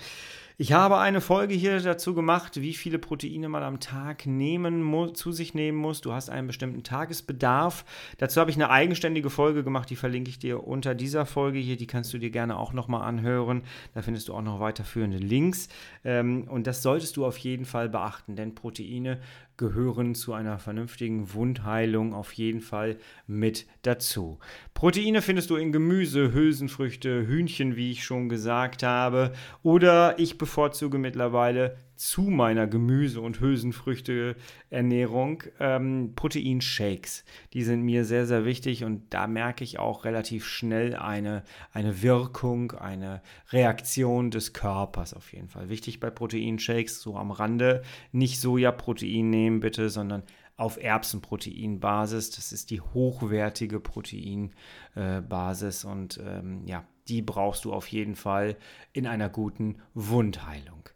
Ich 0.59 0.73
habe 0.73 0.99
eine 0.99 1.21
Folge 1.21 1.55
hier 1.55 1.81
dazu 1.81 2.15
gemacht, 2.15 2.61
wie 2.61 2.73
viele 2.73 2.99
Proteine 2.99 3.49
man 3.49 3.63
am 3.63 3.79
Tag 3.79 4.27
nehmen 4.27 5.15
zu 5.15 5.31
sich 5.31 5.55
nehmen 5.55 5.77
muss. 5.77 6.01
Du 6.01 6.13
hast 6.13 6.31
einen 6.31 6.47
bestimmten 6.47 6.83
Tagesbedarf. 6.83 7.85
Dazu 8.19 8.41
habe 8.41 8.51
ich 8.51 8.57
eine 8.57 8.71
eigenständige 8.71 9.29
Folge 9.29 9.63
gemacht, 9.63 9.91
die 9.91 9.97
verlinke 9.97 10.31
ich 10.31 10.39
dir 10.39 10.67
unter 10.67 10.95
dieser 10.95 11.27
Folge 11.27 11.59
hier. 11.59 11.77
Die 11.77 11.87
kannst 11.87 12.13
du 12.15 12.19
dir 12.19 12.31
gerne 12.31 12.59
auch 12.59 12.73
nochmal 12.73 13.03
anhören. 13.03 13.56
Da 13.95 14.03
findest 14.03 14.29
du 14.29 14.35
auch 14.35 14.43
noch 14.43 14.61
weiterführende 14.61 15.19
Links. 15.19 15.69
Ähm, 16.05 16.47
und 16.49 16.67
das 16.67 16.83
solltest 16.83 17.17
du 17.17 17.27
auf 17.27 17.39
jeden 17.39 17.65
Fall 17.65 17.89
beachten, 17.89 18.37
denn 18.37 18.55
Proteine 18.55 19.21
gehören 19.57 20.15
zu 20.15 20.35
einer 20.35 20.59
vernünftigen 20.59 21.33
Wundheilung 21.33 22.13
auf 22.13 22.33
jeden 22.33 22.61
Fall 22.61 22.99
mit 23.27 23.67
dazu. 23.83 24.39
Proteine 24.75 25.23
findest 25.23 25.51
du 25.51 25.57
in 25.57 25.73
Gemüse, 25.73 26.33
Hülsenfrüchte, 26.33 27.27
Hühnchen, 27.27 27.77
wie 27.77 27.91
ich 27.91 28.05
schon 28.05 28.29
gesagt 28.29 28.83
habe. 28.83 29.33
Oder 29.63 30.19
ich 30.19 30.39
bevorzuge 30.39 30.99
mittlerweile 30.99 31.79
zu 31.97 32.23
meiner 32.23 32.67
Gemüse- 32.67 33.21
und 33.21 33.41
Hülsenfrüchte-Ernährung 33.41 35.43
ähm, 35.61 36.13
Proteinshakes. 36.15 37.25
Die 37.53 37.63
sind 37.63 37.83
mir 37.83 38.05
sehr, 38.05 38.27
sehr 38.27 38.45
wichtig 38.45 38.85
und 38.85 39.03
da 39.11 39.27
merke 39.27 39.65
ich 39.65 39.79
auch 39.79 40.05
relativ 40.05 40.47
schnell 40.47 40.95
eine, 40.95 41.43
eine 41.73 42.03
Wirkung, 42.03 42.73
eine 42.73 43.23
Reaktion 43.51 44.31
des 44.31 44.53
Körpers 44.53 45.15
auf 45.15 45.33
jeden 45.33 45.49
Fall. 45.49 45.69
Wichtig 45.69 46.01
bei 46.01 46.11
Proteinshakes, 46.11 47.01
so 47.01 47.17
am 47.17 47.31
Rande, 47.31 47.83
nicht 48.13 48.41
Sojaprotein 48.41 49.31
nehmen 49.31 49.61
bitte, 49.61 49.91
sondern 49.91 50.23
auf 50.57 50.83
Erbsenproteinbasis. 50.83 52.31
Das 52.31 52.53
ist 52.53 52.71
die 52.71 52.81
hochwertige 52.81 53.81
Proteinbasis 53.81 55.85
und 55.85 56.19
ähm, 56.25 56.63
ja, 56.67 56.85
die 57.09 57.23
brauchst 57.23 57.65
du 57.65 57.73
auf 57.73 57.89
jeden 57.89 58.15
Fall 58.17 58.57
in 58.93 59.07
einer 59.07 59.29
guten 59.29 59.77
Wundheilung. 59.95 60.89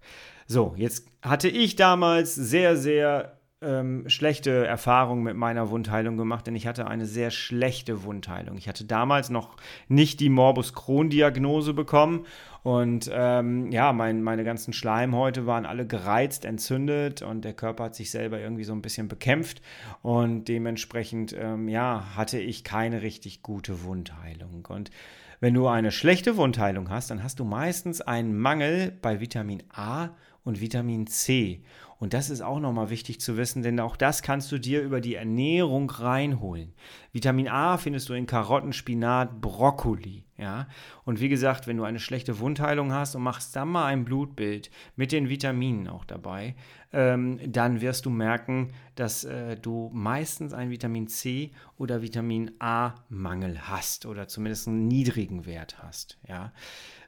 So, 0.52 0.75
jetzt 0.76 1.07
hatte 1.23 1.49
ich 1.49 1.76
damals 1.76 2.35
sehr, 2.35 2.76
sehr 2.76 3.38
ähm, 3.62 4.09
schlechte 4.09 4.66
Erfahrungen 4.66 5.23
mit 5.23 5.37
meiner 5.37 5.71
Wundheilung 5.71 6.16
gemacht, 6.16 6.45
denn 6.45 6.57
ich 6.57 6.66
hatte 6.66 6.88
eine 6.88 7.07
sehr 7.07 7.30
schlechte 7.30 8.02
Wundheilung. 8.02 8.59
Ich 8.59 8.66
hatte 8.66 8.85
damals 8.85 9.30
noch 9.30 9.54
nicht 9.87 10.19
die 10.19 10.28
Morbus 10.28 10.75
Crohn-Diagnose 10.75 11.73
bekommen 11.73 12.26
und 12.64 13.09
ähm, 13.14 13.71
ja, 13.71 13.92
mein, 13.92 14.25
meine 14.25 14.42
ganzen 14.42 14.73
Schleimhäute 14.73 15.47
waren 15.47 15.66
alle 15.66 15.87
gereizt, 15.87 16.45
entzündet 16.45 17.23
und 17.23 17.45
der 17.45 17.52
Körper 17.52 17.85
hat 17.85 17.95
sich 17.95 18.11
selber 18.11 18.40
irgendwie 18.40 18.64
so 18.64 18.73
ein 18.73 18.83
bisschen 18.83 19.07
bekämpft 19.07 19.62
und 20.02 20.47
dementsprechend 20.47 21.33
ähm, 21.38 21.69
ja, 21.69 22.16
hatte 22.16 22.40
ich 22.40 22.64
keine 22.64 23.02
richtig 23.02 23.45
gute 23.45 23.85
Wundheilung. 23.85 24.66
Und 24.69 24.90
wenn 25.38 25.54
du 25.54 25.69
eine 25.69 25.92
schlechte 25.92 26.37
Wundheilung 26.37 26.90
hast, 26.90 27.12
dann 27.12 27.23
hast 27.23 27.38
du 27.38 27.45
meistens 27.45 28.00
einen 28.00 28.37
Mangel 28.37 28.90
bei 29.00 29.21
Vitamin 29.21 29.62
A 29.73 30.11
und 30.44 30.61
Vitamin 30.61 31.06
C. 31.06 31.62
Und 31.99 32.14
das 32.14 32.30
ist 32.30 32.40
auch 32.40 32.61
nochmal 32.61 32.88
wichtig 32.88 33.20
zu 33.20 33.37
wissen, 33.37 33.62
denn 33.62 33.78
auch 33.78 33.94
das 33.94 34.23
kannst 34.23 34.50
du 34.50 34.59
dir 34.59 34.80
über 34.80 35.02
die 35.02 35.16
Ernährung 35.16 35.90
reinholen. 35.90 36.73
Vitamin 37.12 37.49
A 37.49 37.76
findest 37.76 38.09
du 38.09 38.14
in 38.14 38.25
Karotten, 38.25 38.73
Spinat, 38.73 39.42
Brokkoli. 39.42 40.25
Ja? 40.38 40.66
Und 41.04 41.20
wie 41.20 41.28
gesagt, 41.28 41.66
wenn 41.66 41.76
du 41.76 41.85
eine 41.85 42.00
schlechte 42.00 42.38
Wundheilung 42.38 42.92
hast 42.92 43.14
und 43.14 43.23
machst 43.23 43.54
dann 43.54 43.68
mal 43.68 43.85
ein 43.85 44.06
Blutbild 44.06 44.70
mit 44.97 45.12
den 45.12 45.28
Vitaminen 45.28 45.88
auch 45.88 46.06
dabei, 46.06 46.54
ähm, 46.92 47.38
dann 47.47 47.80
wirst 47.80 48.06
du 48.06 48.11
merken, 48.11 48.73
dass 48.97 49.25
äh, 49.25 49.56
du 49.56 49.90
meistens 49.92 50.52
einen 50.52 50.70
Vitamin 50.70 51.06
C 51.06 51.52
oder 51.78 52.02
Vitamin 52.02 52.50
A-Mangel 52.59 53.68
hast 53.68 54.06
oder 54.06 54.28
zumindest 54.28 54.68
einen 54.68 54.88
niedrigen 54.88 55.47
Wert 55.47 55.76
hast. 55.82 56.18
Ja? 56.28 56.52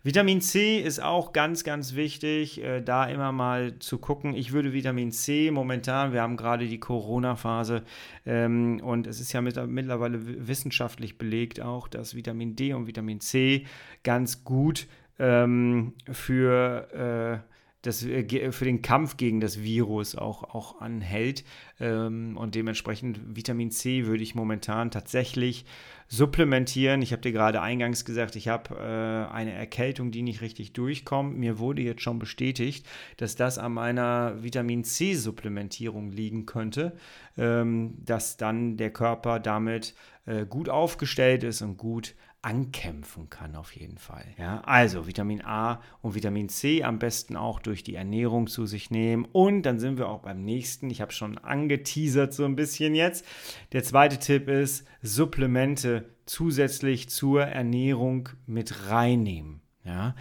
Vitamin 0.05 0.41
C 0.41 0.81
ist 0.81 1.01
auch 1.01 1.33
ganz, 1.33 1.65
ganz 1.65 1.95
wichtig, 1.95 2.63
äh, 2.63 2.81
da 2.81 3.07
immer 3.07 3.33
mal 3.33 3.79
zu 3.79 3.99
gucken. 3.99 4.35
Ich 4.35 4.53
würde 4.53 4.73
Vitamin 4.73 5.13
C 5.13 5.51
momentan, 5.51 6.13
wir 6.13 6.23
haben 6.23 6.37
gerade 6.37 6.67
die 6.67 6.81
Corona-Phase 6.81 7.83
ähm, 8.25 8.81
und 8.83 9.07
es 9.07 9.21
ist 9.21 9.33
ja 9.33 9.41
mit, 9.41 9.57
mittlerweile 9.67 10.49
wissenschaftlich 10.49 11.19
belegt 11.19 11.61
auch, 11.61 11.89
dass 11.89 12.15
Vitamin 12.15 12.57
D 12.57 12.73
und 12.73 12.87
Vitamin 12.87 13.21
C 13.21 13.67
ganz 14.03 14.45
gut 14.45 14.87
ähm, 15.19 15.95
für 16.11 17.43
äh, 17.45 17.53
das, 17.83 18.05
äh, 18.05 18.53
für 18.53 18.65
den 18.65 18.81
Kampf 18.81 19.17
gegen 19.17 19.41
das 19.41 19.63
Virus 19.63 20.17
auch, 20.17 20.55
auch 20.55 20.81
anhält. 20.81 21.45
Ähm, 21.81 22.37
und 22.37 22.55
dementsprechend 22.55 23.21
Vitamin 23.37 23.71
C 23.71 24.07
würde 24.07 24.23
ich 24.23 24.35
momentan 24.35 24.91
tatsächlich 24.91 25.65
supplementieren. 26.09 27.03
Ich 27.03 27.13
habe 27.13 27.23
dir 27.23 27.33
gerade 27.33 27.61
eingangs 27.61 28.05
gesagt, 28.05 28.37
ich 28.37 28.49
habe 28.49 28.75
äh, 28.75 29.33
eine 29.33 29.53
Erkältung, 29.53 30.11
die 30.11 30.23
nicht 30.23 30.43
richtig 30.43 30.75
durchkommt. 30.75 31.39
Mir 31.39 31.59
wurde 31.59 31.83
jetzt 31.83 32.03
schon 32.03 32.19
bestätigt, 32.19 32.87
dass 33.17 33.35
das 33.35 33.59
an 33.59 33.73
meiner 33.73 34.43
Vitamin 34.43 34.85
C-Supplementierung 34.85 36.13
liegen 36.13 36.47
könnte, 36.47 36.97
ähm, 37.37 37.95
dass 38.05 38.37
dann 38.37 38.77
der 38.77 38.91
Körper 38.91 39.41
damit 39.41 39.95
äh, 40.27 40.47
gut 40.47 40.69
aufgestellt 40.69 41.45
ist 41.45 41.63
und 41.63 41.79
gut 41.79 42.15
ankämpfen 42.43 43.31
kann 43.31 43.55
auf 43.55 43.75
jeden 43.77 43.99
Fall. 43.99 44.25
Ja, 44.37 44.61
also 44.63 45.07
Vitamin 45.07 45.43
A 45.45 45.81
und 46.01 46.17
Vitamin 46.17 46.49
C 46.49 46.83
am 46.83 46.99
besten 46.99 47.37
auch 47.37 47.61
durch 47.61 47.85
die 47.85 47.95
Ernährung 47.95 48.49
zu 48.49 48.67
sich 48.67 48.91
nehmen. 48.91 49.27
Und 49.31 49.63
dann 49.63 49.79
sind 49.79 49.97
wir 49.97 50.09
auch 50.09 50.21
beim 50.21 50.45
nächsten. 50.45 50.91
Ich 50.91 51.01
habe 51.01 51.13
schon 51.13 51.39
angeteasert 51.39 52.35
so 52.35 52.45
ein 52.45 52.57
bisschen 52.57 52.97
jetzt. 52.97 53.25
Der 53.71 53.85
zweite 53.85 54.19
Tipp 54.19 54.49
ist 54.49 54.87
Supplemente 55.03 56.11
zusätzlich 56.27 57.09
zur 57.09 57.45
Ernährung 57.45 58.29
mit 58.47 58.91
reinnehmen. 58.91 59.61
Ja. 59.85 60.17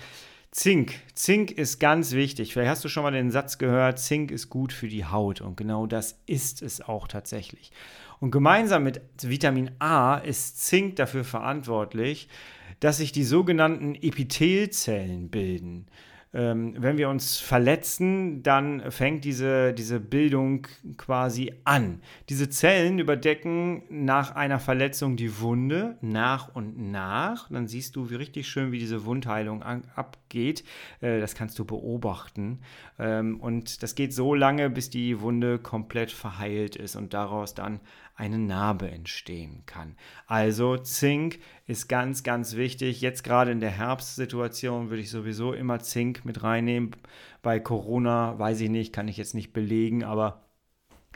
Zink. 0.51 0.95
Zink 1.15 1.51
ist 1.51 1.79
ganz 1.79 2.11
wichtig. 2.11 2.53
Vielleicht 2.53 2.69
hast 2.69 2.83
du 2.83 2.89
schon 2.89 3.03
mal 3.03 3.11
den 3.11 3.31
Satz 3.31 3.57
gehört, 3.57 3.99
Zink 3.99 4.31
ist 4.31 4.49
gut 4.49 4.73
für 4.73 4.89
die 4.89 5.05
Haut. 5.05 5.41
Und 5.41 5.55
genau 5.55 5.87
das 5.87 6.19
ist 6.27 6.61
es 6.61 6.81
auch 6.81 7.07
tatsächlich. 7.07 7.71
Und 8.21 8.29
gemeinsam 8.29 8.83
mit 8.83 9.01
Vitamin 9.19 9.71
A 9.79 10.17
ist 10.17 10.63
Zink 10.63 10.95
dafür 10.97 11.23
verantwortlich, 11.23 12.29
dass 12.79 12.97
sich 12.97 13.11
die 13.11 13.23
sogenannten 13.23 13.95
Epithelzellen 13.95 15.29
bilden. 15.29 15.87
Ähm, 16.33 16.75
wenn 16.77 16.97
wir 16.97 17.09
uns 17.09 17.39
verletzen, 17.39 18.41
dann 18.41 18.89
fängt 18.89 19.25
diese, 19.25 19.73
diese 19.73 19.99
Bildung 19.99 20.65
quasi 20.95 21.51
an. 21.65 22.01
Diese 22.29 22.49
Zellen 22.49 22.99
überdecken 22.99 23.83
nach 23.89 24.33
einer 24.35 24.59
Verletzung 24.59 25.17
die 25.17 25.41
Wunde 25.41 25.97
nach 25.99 26.55
und 26.55 26.91
nach. 26.91 27.49
Dann 27.49 27.67
siehst 27.67 27.97
du 27.97 28.09
wie 28.09 28.15
richtig 28.15 28.47
schön, 28.47 28.71
wie 28.71 28.79
diese 28.79 29.03
Wundheilung 29.03 29.61
an, 29.61 29.83
abgeht. 29.95 30.63
Äh, 31.01 31.19
das 31.19 31.35
kannst 31.35 31.59
du 31.59 31.65
beobachten. 31.65 32.59
Ähm, 32.97 33.37
und 33.41 33.83
das 33.83 33.95
geht 33.95 34.13
so 34.13 34.33
lange, 34.33 34.69
bis 34.69 34.89
die 34.89 35.19
Wunde 35.19 35.59
komplett 35.59 36.11
verheilt 36.11 36.77
ist 36.77 36.95
und 36.95 37.13
daraus 37.13 37.55
dann 37.55 37.81
eine 38.21 38.37
Narbe 38.37 38.91
entstehen 38.91 39.63
kann. 39.65 39.95
Also 40.27 40.77
Zink 40.77 41.39
ist 41.65 41.89
ganz, 41.89 42.21
ganz 42.21 42.55
wichtig. 42.55 43.01
Jetzt 43.01 43.23
gerade 43.23 43.49
in 43.49 43.59
der 43.59 43.71
Herbstsituation 43.71 44.91
würde 44.91 45.01
ich 45.01 45.09
sowieso 45.09 45.53
immer 45.53 45.79
Zink 45.79 46.23
mit 46.23 46.43
reinnehmen. 46.43 46.91
Bei 47.41 47.59
Corona 47.59 48.37
weiß 48.37 48.61
ich 48.61 48.69
nicht, 48.69 48.93
kann 48.93 49.07
ich 49.07 49.17
jetzt 49.17 49.33
nicht 49.33 49.53
belegen, 49.53 50.03
aber 50.03 50.45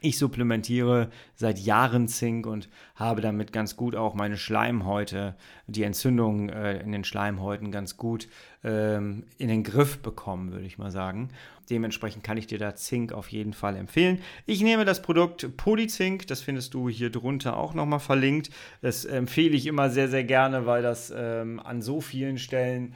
ich 0.02 0.18
supplementiere 0.18 1.10
seit 1.36 1.60
Jahren 1.60 2.08
Zink 2.08 2.48
und 2.48 2.70
habe 2.96 3.22
damit 3.22 3.54
ganz 3.54 3.76
gut 3.76 3.96
auch 3.96 4.16
meine 4.16 4.38
Schleimhäute, 4.38 5.36
die 5.68 5.84
Entzündung 5.84 6.50
äh, 6.50 6.80
in 6.80 6.92
den 6.92 7.04
Schleimhäuten 7.04 7.72
ganz 7.72 7.98
gut 7.98 8.28
ähm, 8.64 9.26
in 9.38 9.48
den 9.48 9.64
Griff 9.64 10.00
bekommen, 10.00 10.52
würde 10.52 10.66
ich 10.66 10.78
mal 10.80 10.92
sagen. 10.92 11.30
Dementsprechend 11.70 12.24
kann 12.24 12.38
ich 12.38 12.48
dir 12.48 12.60
da 12.60 12.76
Zink 12.76 13.12
auf 13.12 13.30
jeden 13.30 13.54
Fall 13.54 13.76
empfehlen. 13.76 14.22
Ich 14.46 14.62
nehme 14.62 14.86
das 14.86 15.02
Produkt 15.02 15.58
Polyzink, 15.58 16.28
das 16.28 16.42
findest 16.42 16.74
du 16.74 16.90
hier 16.90 17.10
drunter 17.10 17.58
auch 17.58 17.74
nochmal 17.74 18.00
verlinkt. 18.00 18.50
Das 18.82 19.06
empfehle 19.06 19.56
ich 19.56 19.66
immer 19.66 19.90
sehr, 19.90 20.10
sehr 20.10 20.24
gerne, 20.24 20.66
weil 20.66 20.82
das 20.84 21.14
ähm, 21.16 21.60
an 21.60 21.82
so 21.82 22.02
vielen 22.02 22.38
Stellen 22.38 22.96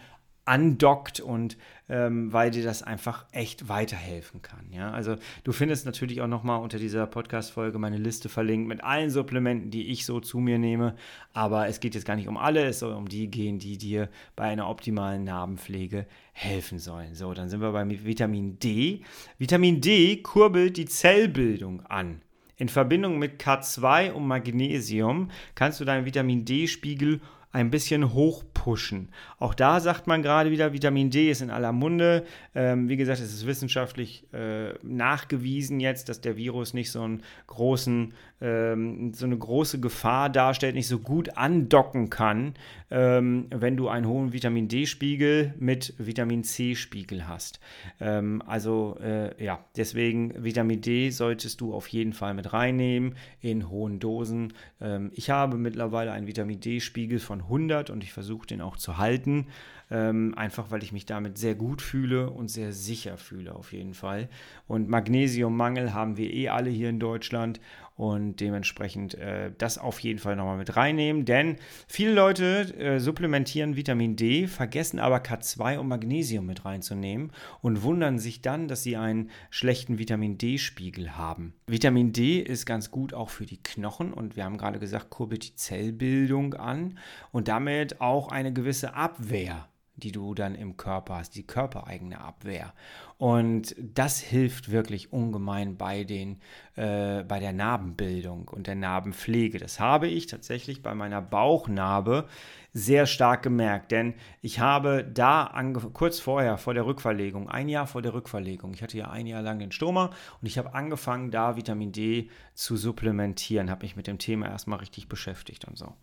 andockt 0.49 1.19
und 1.19 1.57
ähm, 1.89 2.33
weil 2.33 2.49
dir 2.49 2.63
das 2.63 2.81
einfach 2.81 3.25
echt 3.31 3.69
weiterhelfen 3.69 4.41
kann. 4.41 4.65
Ja? 4.71 4.89
Also 4.91 5.15
du 5.43 5.51
findest 5.51 5.85
natürlich 5.85 6.21
auch 6.21 6.27
nochmal 6.27 6.59
unter 6.59 6.79
dieser 6.79 7.05
Podcast-Folge 7.05 7.77
meine 7.77 7.97
Liste 7.97 8.29
verlinkt 8.29 8.67
mit 8.67 8.83
allen 8.83 9.11
Supplementen, 9.11 9.69
die 9.69 9.87
ich 9.87 10.05
so 10.05 10.19
zu 10.19 10.39
mir 10.39 10.57
nehme. 10.57 10.95
Aber 11.33 11.67
es 11.67 11.79
geht 11.79 11.93
jetzt 11.93 12.05
gar 12.05 12.15
nicht 12.15 12.27
um 12.27 12.37
alle, 12.37 12.65
es 12.65 12.79
soll 12.79 12.93
um 12.93 13.07
die 13.07 13.29
gehen, 13.29 13.59
die 13.59 13.77
dir 13.77 14.09
bei 14.35 14.45
einer 14.45 14.67
optimalen 14.67 15.23
Narbenpflege 15.23 16.07
helfen 16.33 16.79
sollen. 16.79 17.13
So, 17.13 17.33
dann 17.35 17.49
sind 17.49 17.61
wir 17.61 17.71
bei 17.71 17.87
Vitamin 17.87 18.57
D. 18.57 19.01
Vitamin 19.37 19.81
D 19.81 20.17
kurbelt 20.17 20.77
die 20.77 20.85
Zellbildung 20.85 21.85
an. 21.85 22.21
In 22.57 22.69
Verbindung 22.69 23.19
mit 23.19 23.39
K2 23.39 24.11
und 24.11 24.27
Magnesium 24.27 25.29
kannst 25.55 25.79
du 25.79 25.85
deinen 25.85 26.05
Vitamin 26.05 26.43
D-Spiegel 26.43 27.21
ein 27.51 27.71
bisschen 27.71 28.13
hochpushen. 28.13 29.09
Auch 29.39 29.55
da 29.55 29.79
sagt 29.79 30.05
man 30.05 30.21
gerade 30.21 30.51
wieder, 30.51 30.71
Vitamin 30.71 31.09
D 31.09 31.31
ist 31.31 31.41
in 31.41 31.49
aller 31.49 31.71
Munde. 31.71 32.23
Ähm, 32.53 32.89
wie 32.89 32.97
gesagt, 32.97 33.19
es 33.19 33.33
ist 33.33 33.47
wissenschaftlich 33.47 34.31
äh, 34.33 34.73
nachgewiesen 34.83 35.79
jetzt, 35.79 36.09
dass 36.09 36.21
der 36.21 36.37
Virus 36.37 36.75
nicht 36.75 36.91
so, 36.91 37.01
einen 37.01 37.23
großen, 37.47 38.13
ähm, 38.41 39.13
so 39.15 39.25
eine 39.25 39.37
große 39.37 39.79
Gefahr 39.79 40.29
darstellt, 40.29 40.75
nicht 40.75 40.87
so 40.87 40.99
gut 40.99 41.37
andocken 41.37 42.11
kann, 42.11 42.53
ähm, 42.91 43.47
wenn 43.49 43.77
du 43.77 43.87
einen 43.87 44.07
hohen 44.07 44.31
Vitamin 44.31 44.67
D-Spiegel 44.67 45.55
mit 45.57 45.95
Vitamin 45.97 46.43
C-Spiegel 46.43 47.27
hast. 47.27 47.59
Ähm, 47.99 48.43
also 48.45 48.95
äh, 49.01 49.43
ja, 49.43 49.65
deswegen 49.75 50.43
Vitamin 50.43 50.81
D 50.81 51.09
solltest 51.09 51.61
du 51.61 51.73
auf 51.73 51.87
jeden 51.87 52.13
Fall 52.13 52.35
mit 52.35 52.53
reinnehmen 52.53 53.15
in 53.41 53.69
hohen 53.69 53.99
Dosen. 53.99 54.53
Ähm, 54.79 55.09
ich 55.15 55.31
habe 55.31 55.57
mittlerweile 55.57 56.11
einen 56.11 56.27
Vitamin 56.27 56.59
D-Spiegel 56.59 57.17
von 57.17 57.38
100 57.41 57.89
und 57.89 58.03
ich 58.03 58.13
versuche 58.13 58.47
den 58.47 58.61
auch 58.61 58.77
zu 58.77 58.97
halten. 58.97 59.47
Ähm, 59.91 60.33
einfach 60.35 60.71
weil 60.71 60.83
ich 60.83 60.91
mich 60.91 61.05
damit 61.05 61.37
sehr 61.37 61.55
gut 61.55 61.81
fühle 61.81 62.29
und 62.29 62.49
sehr 62.49 62.73
sicher 62.73 63.17
fühle 63.17 63.55
auf 63.55 63.73
jeden 63.73 63.93
Fall. 63.93 64.29
Und 64.67 64.87
Magnesiummangel 64.87 65.93
haben 65.93 66.17
wir 66.17 66.31
eh 66.31 66.49
alle 66.49 66.69
hier 66.69 66.89
in 66.89 66.99
Deutschland 66.99 67.59
und 67.99 68.37
dementsprechend 68.37 69.15
äh, 69.15 69.51
das 69.57 69.77
auf 69.77 69.99
jeden 69.99 70.19
Fall 70.19 70.37
nochmal 70.37 70.55
mit 70.55 70.77
reinnehmen, 70.77 71.25
denn 71.25 71.57
viele 71.85 72.13
Leute 72.13 72.73
äh, 72.77 72.97
supplementieren 72.97 73.75
Vitamin 73.75 74.15
D, 74.15 74.47
vergessen 74.47 74.99
aber 74.99 75.17
K2 75.17 75.79
und 75.79 75.89
Magnesium 75.89 76.45
mit 76.45 76.63
reinzunehmen 76.63 77.33
und 77.61 77.83
wundern 77.83 78.17
sich 78.17 78.41
dann, 78.41 78.69
dass 78.69 78.83
sie 78.83 78.95
einen 78.95 79.29
schlechten 79.49 79.99
Vitamin 79.99 80.37
D-Spiegel 80.37 81.17
haben. 81.17 81.53
Vitamin 81.67 82.13
D 82.13 82.39
ist 82.39 82.65
ganz 82.65 82.89
gut 82.89 83.13
auch 83.13 83.29
für 83.29 83.45
die 83.45 83.61
Knochen 83.61 84.13
und 84.13 84.37
wir 84.37 84.45
haben 84.45 84.57
gerade 84.57 84.79
gesagt, 84.79 85.09
kurbelt 85.09 85.43
die 85.43 85.55
Zellbildung 85.55 86.53
an 86.53 86.97
und 87.33 87.49
damit 87.49 87.99
auch 87.99 88.29
eine 88.29 88.53
gewisse 88.53 88.93
Abwehr 88.93 89.67
die 89.99 90.11
du 90.11 90.33
dann 90.33 90.55
im 90.55 90.77
Körper 90.77 91.17
hast, 91.17 91.35
die 91.35 91.43
körpereigene 91.43 92.19
Abwehr. 92.19 92.73
Und 93.17 93.75
das 93.79 94.19
hilft 94.19 94.71
wirklich 94.71 95.11
ungemein 95.11 95.75
bei, 95.75 96.05
den, 96.05 96.39
äh, 96.75 97.23
bei 97.23 97.39
der 97.39 97.51
Narbenbildung 97.51 98.47
und 98.47 98.67
der 98.67 98.75
Narbenpflege. 98.75 99.59
Das 99.59 99.79
habe 99.79 100.07
ich 100.07 100.27
tatsächlich 100.27 100.81
bei 100.81 100.95
meiner 100.95 101.21
Bauchnarbe 101.21 102.27
sehr 102.71 103.07
stark 103.07 103.41
gemerkt, 103.43 103.91
denn 103.91 104.13
ich 104.41 104.59
habe 104.59 105.03
da 105.03 105.51
kurz 105.93 106.19
vorher, 106.19 106.57
vor 106.57 106.73
der 106.73 106.85
Rückverlegung, 106.85 107.49
ein 107.49 107.67
Jahr 107.67 107.87
vor 107.87 108.01
der 108.01 108.13
Rückverlegung, 108.13 108.73
ich 108.73 108.83
hatte 108.83 108.97
ja 108.97 109.09
ein 109.09 109.25
Jahr 109.25 109.41
lang 109.41 109.59
den 109.59 109.71
Stoma 109.71 110.11
und 110.39 110.47
ich 110.47 110.57
habe 110.57 110.73
angefangen, 110.73 111.31
da 111.31 111.55
Vitamin 111.55 111.91
D 111.91 112.29
zu 112.53 112.77
supplementieren, 112.77 113.71
habe 113.71 113.83
mich 113.83 113.95
mit 113.95 114.07
dem 114.07 114.19
Thema 114.19 114.47
erstmal 114.47 114.79
richtig 114.79 115.09
beschäftigt 115.09 115.65
und 115.65 115.77
so. 115.77 115.95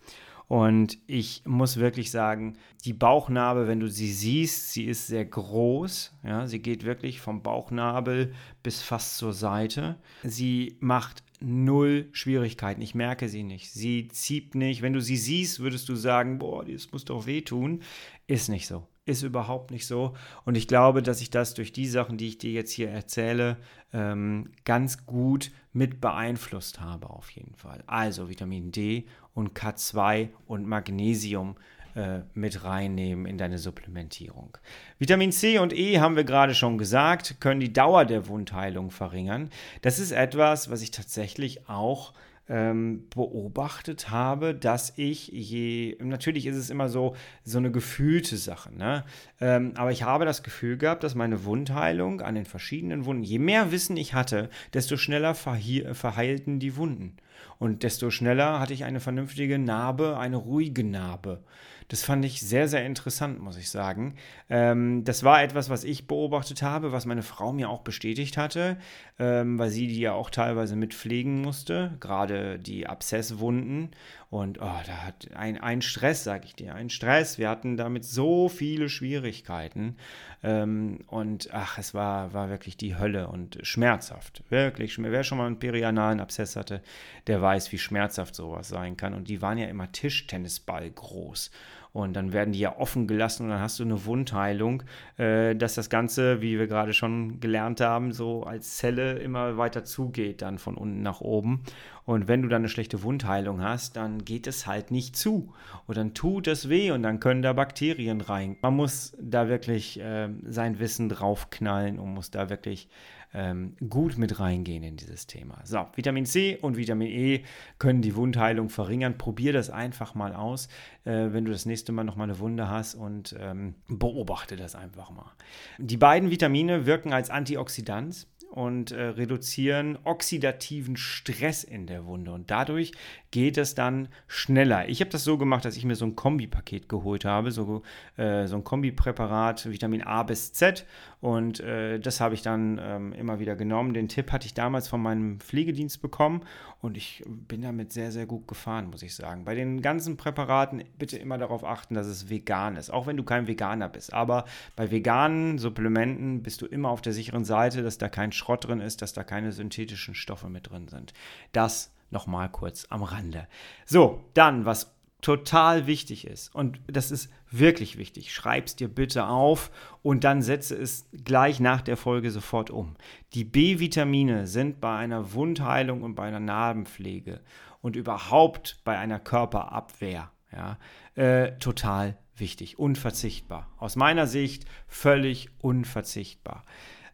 Und 0.47 0.97
ich 1.07 1.43
muss 1.45 1.77
wirklich 1.77 2.09
sagen, 2.09 2.57
die 2.85 2.93
Bauchnarbe, 2.93 3.67
wenn 3.67 3.81
du 3.81 3.89
sie 3.89 4.11
siehst, 4.13 4.71
sie 4.71 4.85
ist 4.85 5.07
sehr 5.07 5.25
groß. 5.25 6.13
Ja, 6.23 6.47
sie 6.47 6.59
geht 6.59 6.85
wirklich 6.85 7.19
vom 7.19 7.43
Bauchnabel 7.43 8.33
bis 8.63 8.81
fast 8.81 9.17
zur 9.17 9.33
Seite. 9.33 9.97
Sie 10.23 10.77
macht 10.79 11.23
null 11.41 12.07
Schwierigkeiten. 12.13 12.81
Ich 12.81 12.95
merke 12.95 13.27
sie 13.27 13.43
nicht. 13.43 13.71
Sie 13.71 14.07
zieht 14.07 14.55
nicht. 14.55 14.81
Wenn 14.81 14.93
du 14.93 15.01
sie 15.01 15.17
siehst, 15.17 15.59
würdest 15.59 15.89
du 15.89 15.95
sagen, 15.95 16.39
boah, 16.39 16.63
das 16.63 16.91
muss 16.93 17.03
doch 17.03 17.25
wehtun. 17.25 17.81
Ist 18.25 18.47
nicht 18.47 18.67
so. 18.67 18.87
Ist 19.07 19.23
überhaupt 19.23 19.71
nicht 19.71 19.87
so. 19.87 20.13
Und 20.43 20.55
ich 20.55 20.67
glaube, 20.67 21.01
dass 21.01 21.21
ich 21.21 21.29
das 21.29 21.53
durch 21.53 21.71
die 21.71 21.87
Sachen, 21.87 22.17
die 22.17 22.27
ich 22.27 22.37
dir 22.39 22.51
jetzt 22.51 22.71
hier 22.71 22.89
erzähle, 22.89 23.55
ähm, 23.93 24.51
ganz 24.65 25.05
gut 25.05 25.51
mit 25.71 26.01
beeinflusst 26.01 26.81
habe, 26.81 27.09
auf 27.09 27.29
jeden 27.29 27.55
Fall. 27.55 27.85
Also 27.87 28.27
Vitamin 28.27 28.73
D 28.73 29.05
und 29.33 29.57
K2 29.57 30.27
und 30.45 30.67
Magnesium 30.67 31.55
äh, 31.95 32.19
mit 32.33 32.65
reinnehmen 32.65 33.25
in 33.25 33.37
deine 33.37 33.59
Supplementierung. 33.59 34.57
Vitamin 34.99 35.31
C 35.31 35.57
und 35.57 35.71
E 35.71 36.01
haben 36.01 36.17
wir 36.17 36.25
gerade 36.25 36.53
schon 36.53 36.77
gesagt, 36.77 37.39
können 37.39 37.61
die 37.61 37.71
Dauer 37.71 38.03
der 38.03 38.27
Wundheilung 38.27 38.91
verringern. 38.91 39.49
Das 39.83 39.99
ist 39.99 40.11
etwas, 40.11 40.69
was 40.69 40.81
ich 40.81 40.91
tatsächlich 40.91 41.69
auch 41.69 42.11
ähm, 42.49 43.07
beobachtet 43.09 44.09
habe, 44.09 44.55
dass 44.55 44.93
ich 44.95 45.27
je, 45.27 45.97
natürlich 45.99 46.45
ist 46.45 46.55
es 46.55 46.69
immer 46.69 46.89
so, 46.89 47.15
so 47.43 47.57
eine 47.57 47.71
gefühlte 47.71 48.37
Sache, 48.37 48.73
ne? 48.75 49.03
Ähm, 49.41 49.73
aber 49.75 49.91
ich 49.91 50.03
habe 50.03 50.25
das 50.25 50.43
Gefühl 50.43 50.77
gehabt, 50.77 51.03
dass 51.03 51.15
meine 51.15 51.43
Wundheilung 51.45 52.21
an 52.21 52.35
den 52.35 52.45
verschiedenen 52.45 53.05
Wunden, 53.05 53.23
je 53.23 53.39
mehr 53.39 53.71
Wissen 53.71 53.97
ich 53.97 54.13
hatte, 54.13 54.49
desto 54.73 54.97
schneller 54.97 55.35
verheilten 55.35 56.59
die 56.59 56.75
Wunden. 56.77 57.17
Und 57.59 57.83
desto 57.83 58.11
schneller 58.11 58.59
hatte 58.59 58.73
ich 58.73 58.83
eine 58.83 58.99
vernünftige 58.99 59.57
Narbe, 59.57 60.17
eine 60.17 60.37
ruhige 60.37 60.83
Narbe. 60.83 61.43
Das 61.89 62.03
fand 62.03 62.25
ich 62.25 62.41
sehr, 62.41 62.67
sehr 62.67 62.85
interessant, 62.85 63.39
muss 63.39 63.57
ich 63.57 63.69
sagen. 63.69 64.15
Ähm, 64.49 65.05
das 65.05 65.23
war 65.23 65.41
etwas, 65.41 65.69
was 65.69 65.85
ich 65.85 66.05
beobachtet 66.05 66.61
habe, 66.61 66.91
was 66.91 67.05
meine 67.05 67.23
Frau 67.23 67.53
mir 67.53 67.69
auch 67.69 67.81
bestätigt 67.81 68.35
hatte, 68.35 68.77
ähm, 69.19 69.57
weil 69.57 69.69
sie 69.69 69.87
die 69.87 69.99
ja 69.99 70.11
auch 70.11 70.29
teilweise 70.29 70.75
mit 70.75 70.93
pflegen 70.93 71.41
musste, 71.41 71.95
gerade 72.01 72.59
die 72.59 72.87
Abszesswunden. 72.87 73.91
Und 74.29 74.59
oh, 74.59 74.79
da 74.85 75.05
hat 75.05 75.29
ein, 75.35 75.57
ein 75.57 75.81
Stress, 75.81 76.25
sag 76.25 76.43
ich 76.43 76.53
dir, 76.53 76.75
ein 76.75 76.89
Stress. 76.89 77.37
Wir 77.37 77.49
hatten 77.49 77.77
damit 77.77 78.03
so 78.03 78.49
viele 78.49 78.89
Schwierigkeiten. 78.89 79.95
Ähm, 80.43 80.99
und 81.07 81.49
ach, 81.53 81.77
es 81.77 81.93
war, 81.93 82.33
war 82.33 82.49
wirklich 82.49 82.75
die 82.75 82.97
Hölle 82.97 83.29
und 83.29 83.59
schmerzhaft. 83.61 84.43
Wirklich. 84.49 85.01
Wer 85.01 85.23
schon 85.23 85.37
mal 85.37 85.47
einen 85.47 85.59
perianalen 85.59 86.19
Abszess 86.19 86.57
hatte, 86.57 86.81
der 87.27 87.41
weiß, 87.41 87.71
wie 87.71 87.77
schmerzhaft 87.77 88.35
sowas 88.35 88.67
sein 88.67 88.97
kann. 88.97 89.13
Und 89.13 89.29
die 89.29 89.41
waren 89.41 89.57
ja 89.57 89.67
immer 89.67 89.89
Tischtennisball 89.93 90.91
groß. 90.91 91.49
Und 91.97 92.13
dann 92.13 92.31
werden 92.31 92.51
die 92.51 92.59
ja 92.59 92.77
offen 92.77 93.07
gelassen 93.07 93.45
und 93.45 93.49
dann 93.49 93.59
hast 93.59 93.79
du 93.79 93.83
eine 93.83 94.05
Wundheilung, 94.05 94.83
äh, 95.17 95.55
dass 95.55 95.73
das 95.73 95.89
Ganze, 95.89 96.43
wie 96.43 96.59
wir 96.59 96.67
gerade 96.67 96.93
schon 96.93 97.39
gelernt 97.39 97.81
haben, 97.81 98.11
so 98.11 98.43
als 98.43 98.77
Zelle 98.77 99.13
immer 99.13 99.57
weiter 99.57 99.83
zugeht, 99.83 100.43
dann 100.43 100.59
von 100.59 100.75
unten 100.75 101.01
nach 101.01 101.21
oben. 101.21 101.63
Und 102.05 102.27
wenn 102.27 102.43
du 102.43 102.49
dann 102.49 102.61
eine 102.61 102.69
schlechte 102.69 103.01
Wundheilung 103.01 103.63
hast, 103.63 103.95
dann 103.95 104.23
geht 104.23 104.45
es 104.45 104.67
halt 104.67 104.91
nicht 104.91 105.15
zu. 105.15 105.55
Und 105.87 105.97
dann 105.97 106.13
tut 106.13 106.45
es 106.45 106.69
weh 106.69 106.91
und 106.91 107.01
dann 107.01 107.19
können 107.19 107.41
da 107.41 107.53
Bakterien 107.53 108.21
rein. 108.21 108.57
Man 108.61 108.75
muss 108.75 109.17
da 109.19 109.49
wirklich 109.49 109.99
äh, 109.99 110.29
sein 110.43 110.77
Wissen 110.77 111.09
draufknallen 111.09 111.97
und 111.97 112.13
muss 112.13 112.29
da 112.29 112.51
wirklich 112.51 112.89
ähm, 113.33 113.75
gut 113.89 114.17
mit 114.17 114.39
reingehen 114.39 114.83
in 114.83 114.97
dieses 114.97 115.27
Thema. 115.27 115.59
So, 115.63 115.85
Vitamin 115.95 116.25
C 116.25 116.57
und 116.61 116.77
Vitamin 116.77 117.07
E 117.07 117.43
können 117.77 118.01
die 118.01 118.15
Wundheilung 118.15 118.69
verringern. 118.69 119.17
Probier 119.17 119.53
das 119.53 119.69
einfach 119.69 120.15
mal 120.15 120.33
aus, 120.33 120.67
äh, 121.05 121.27
wenn 121.31 121.45
du 121.45 121.51
das 121.51 121.65
nächste 121.65 121.91
Mal 121.91 122.03
nochmal 122.03 122.29
eine 122.29 122.39
Wunde 122.39 122.69
hast 122.69 122.95
und 122.95 123.35
ähm, 123.39 123.75
beobachte 123.87 124.55
das 124.55 124.75
einfach 124.75 125.11
mal. 125.11 125.31
Die 125.77 125.97
beiden 125.97 126.31
Vitamine 126.31 126.85
wirken 126.85 127.13
als 127.13 127.29
Antioxidant 127.29 128.27
und 128.51 128.91
äh, 128.91 129.01
reduzieren 129.01 129.97
oxidativen 130.03 130.97
Stress 130.97 131.63
in 131.63 131.85
der 131.85 132.05
Wunde. 132.05 132.31
Und 132.31 132.49
dadurch 132.49 132.91
geht 133.31 133.57
es 133.57 133.75
dann 133.75 134.07
schneller. 134.27 134.87
Ich 134.89 135.01
habe 135.01 135.11
das 135.11 135.23
so 135.23 135.37
gemacht, 135.37 135.65
dass 135.65 135.77
ich 135.77 135.85
mir 135.85 135.95
so 135.95 136.05
ein 136.05 136.15
Kombipaket 136.15 136.89
geholt 136.89 137.25
habe, 137.25 137.51
so, 137.51 137.83
äh, 138.15 138.47
so 138.47 138.55
ein 138.55 138.63
Kombipräparat, 138.63 139.69
Vitamin 139.69 140.01
A 140.01 140.23
bis 140.23 140.53
Z. 140.53 140.85
Und 141.19 141.59
äh, 141.59 141.99
das 141.99 142.21
habe 142.21 142.35
ich 142.35 142.41
dann 142.41 142.79
ähm, 142.81 143.13
immer 143.13 143.39
wieder 143.39 143.55
genommen. 143.55 143.93
Den 143.93 144.07
Tipp 144.07 144.31
hatte 144.31 144.45
ich 144.45 144.53
damals 144.53 144.87
von 144.87 145.01
meinem 145.01 145.39
Pflegedienst 145.39 146.01
bekommen 146.01 146.41
und 146.79 146.95
ich 146.95 147.23
bin 147.27 147.63
damit 147.63 147.91
sehr, 147.91 148.11
sehr 148.11 148.27
gut 148.27 148.47
gefahren, 148.47 148.89
muss 148.89 149.01
ich 149.01 149.15
sagen. 149.15 149.43
Bei 149.43 149.55
den 149.55 149.81
ganzen 149.81 150.15
Präparaten 150.15 150.83
bitte 150.97 151.17
immer 151.17 151.37
darauf 151.37 151.63
achten, 151.63 151.95
dass 151.95 152.05
es 152.05 152.29
vegan 152.29 152.75
ist, 152.75 152.91
auch 152.91 153.07
wenn 153.07 153.17
du 153.17 153.23
kein 153.23 153.47
Veganer 153.47 153.89
bist. 153.89 154.13
Aber 154.13 154.45
bei 154.75 154.91
veganen 154.91 155.57
Supplementen 155.57 156.43
bist 156.43 156.61
du 156.61 156.67
immer 156.67 156.89
auf 156.89 157.01
der 157.01 157.13
sicheren 157.13 157.45
Seite, 157.45 157.81
dass 157.81 157.97
da 157.97 158.09
kein 158.09 158.31
Schrott 158.37 158.67
drin 158.67 158.79
ist, 158.79 159.01
dass 159.01 159.13
da 159.13 159.23
keine 159.23 159.51
synthetischen 159.51 160.15
Stoffe 160.15 160.49
mit 160.49 160.69
drin 160.69 160.87
sind. 160.87 161.13
Das 161.51 161.93
nochmal 162.09 162.49
kurz 162.49 162.85
am 162.89 163.03
Rande. 163.03 163.47
So, 163.85 164.23
dann, 164.33 164.65
was 164.65 164.95
total 165.21 165.87
wichtig 165.87 166.27
ist, 166.27 166.53
und 166.53 166.79
das 166.87 167.11
ist 167.11 167.31
wirklich 167.49 167.97
wichtig, 167.97 168.33
schreib 168.33 168.67
es 168.67 168.75
dir 168.75 168.87
bitte 168.87 169.27
auf 169.27 169.71
und 170.03 170.23
dann 170.23 170.41
setze 170.41 170.75
es 170.75 171.09
gleich 171.11 171.59
nach 171.59 171.81
der 171.81 171.97
Folge 171.97 172.31
sofort 172.31 172.69
um. 172.69 172.95
Die 173.33 173.43
B-Vitamine 173.43 174.47
sind 174.47 174.79
bei 174.79 174.95
einer 174.95 175.33
Wundheilung 175.33 176.03
und 176.03 176.15
bei 176.15 176.27
einer 176.27 176.39
Narbenpflege 176.39 177.41
und 177.81 177.95
überhaupt 177.95 178.79
bei 178.83 178.97
einer 178.97 179.19
Körperabwehr 179.19 180.31
ja, 180.51 180.77
äh, 181.15 181.57
total 181.57 182.17
wichtig, 182.35 182.77
unverzichtbar. 182.79 183.69
Aus 183.77 183.95
meiner 183.95 184.27
Sicht 184.27 184.65
völlig 184.87 185.49
unverzichtbar. 185.59 186.63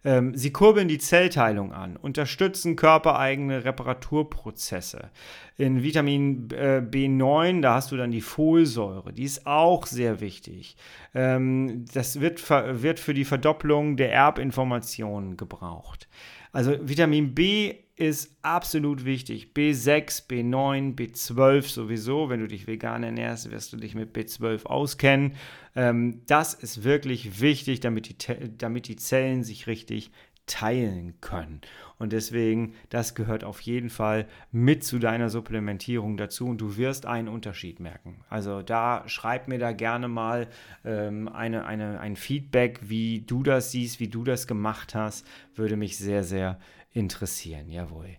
Ähm, 0.06 0.36
sie 0.36 0.52
kurbeln 0.52 0.88
die 0.88 0.98
Zellteilung 0.98 1.72
an, 1.72 1.96
unterstützen 1.96 2.76
körpereigene 2.76 3.64
Reparaturprozesse. 3.64 5.10
In 5.58 5.84
Vitamin 5.84 6.50
äh, 6.52 6.82
B9, 6.82 7.62
da 7.62 7.76
hast 7.76 7.92
du 7.92 7.98
dann 7.98 8.12
die 8.12 8.22
Folsäure, 8.22 9.14
die 9.14 9.24
ist 9.24 9.46
auch 9.48 9.86
sehr 9.86 10.20
wichtig. 10.20 10.76
Ähm, 11.14 11.86
das 11.94 12.20
wird, 12.20 12.50
wird 12.50 13.00
für 13.00 13.14
die 13.14 13.26
Verdopplung 13.26 13.96
der 13.96 14.12
Erbinformationen 14.12 15.38
gebraucht. 15.38 16.08
Also 16.52 16.76
Vitamin 16.82 17.34
B 17.34 17.76
ist 17.96 18.36
absolut 18.42 19.06
wichtig. 19.06 19.52
B6, 19.54 20.28
B9, 20.28 20.96
B12 20.96 21.68
sowieso. 21.68 22.30
Wenn 22.30 22.40
du 22.40 22.48
dich 22.48 22.66
vegan 22.66 23.04
ernährst, 23.04 23.52
wirst 23.52 23.72
du 23.72 23.78
dich 23.78 23.94
mit 23.94 24.16
B12 24.16 24.66
auskennen. 24.66 25.36
Ähm, 25.76 26.22
das 26.26 26.56
ist 26.56 26.84
wirklich 26.84 27.40
wichtig, 27.40 27.82
damit 27.82 28.10
die, 28.10 28.58
damit 28.58 28.88
die 28.88 28.96
Zellen 28.96 29.44
sich 29.44 29.68
richtig 29.68 30.12
teilen 30.46 31.20
können. 31.22 31.62
Und 32.00 32.12
deswegen, 32.12 32.74
das 32.90 33.16
gehört 33.16 33.44
auf 33.44 33.62
jeden 33.62 33.90
Fall 33.90 34.28
mit 34.52 34.84
zu 34.84 35.00
deiner 35.00 35.30
Supplementierung 35.30 36.18
dazu 36.18 36.48
und 36.48 36.60
du 36.60 36.76
wirst 36.76 37.06
einen 37.06 37.30
Unterschied 37.30 37.80
merken. 37.80 38.26
Also 38.30 38.62
da 38.62 39.04
schreib 39.08 39.48
mir 39.48 39.60
da 39.60 39.72
gerne 39.72 40.10
mal 40.10 40.50
ähm, 40.84 41.30
eine, 41.30 41.66
eine, 41.66 42.00
ein 42.00 42.18
Feedback, 42.18 42.82
wie 42.82 43.22
du 43.22 43.44
das 43.44 43.72
siehst, 43.72 44.02
wie 44.02 44.10
du 44.10 44.24
das 44.24 44.48
gemacht 44.48 44.96
hast, 44.96 45.26
würde 45.56 45.78
mich 45.78 45.98
sehr, 45.98 46.24
sehr 46.24 46.60
interessieren. 46.94 47.70
Jawohl. 47.70 48.18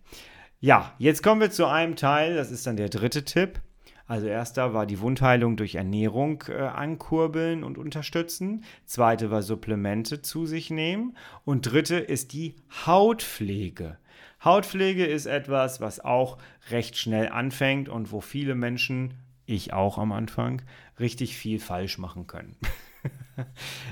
Ja, 0.61 0.95
jetzt 0.99 1.23
kommen 1.23 1.41
wir 1.41 1.51
zu 1.51 1.67
einem 1.67 1.97
Teil, 1.97 2.37
das 2.37 2.51
ist 2.51 2.67
dann 2.67 2.77
der 2.77 2.89
dritte 2.89 3.25
Tipp. 3.25 3.61
Also 4.07 4.27
erster 4.27 4.75
war 4.75 4.85
die 4.85 5.01
Wundheilung 5.01 5.57
durch 5.57 5.77
Ernährung 5.77 6.45
äh, 6.49 6.55
ankurbeln 6.55 7.65
und 7.65 7.79
unterstützen. 7.79 8.65
Zweite 8.85 9.31
war 9.31 9.43
Supplemente 9.43 10.21
zu 10.21 10.45
sich 10.45 10.71
nehmen. 10.71 11.17
Und 11.45 11.63
dritte 11.63 11.97
ist 11.97 12.35
die 12.35 12.57
Hautpflege. 12.87 13.99
Hautpflege 14.45 15.07
ist 15.07 15.25
etwas, 15.25 15.81
was 15.81 16.01
auch 16.01 16.37
recht 16.71 16.99
schnell 16.99 17.29
anfängt 17.31 17.89
und 17.89 18.13
wo 18.13 18.21
viele 18.21 18.55
Menschen, 18.55 19.15
ich 19.47 19.73
auch 19.73 19.97
am 19.97 20.13
Anfang, 20.13 20.61
richtig 21.01 21.37
viel 21.37 21.59
falsch 21.59 21.97
machen 21.97 22.27
können. 22.27 22.57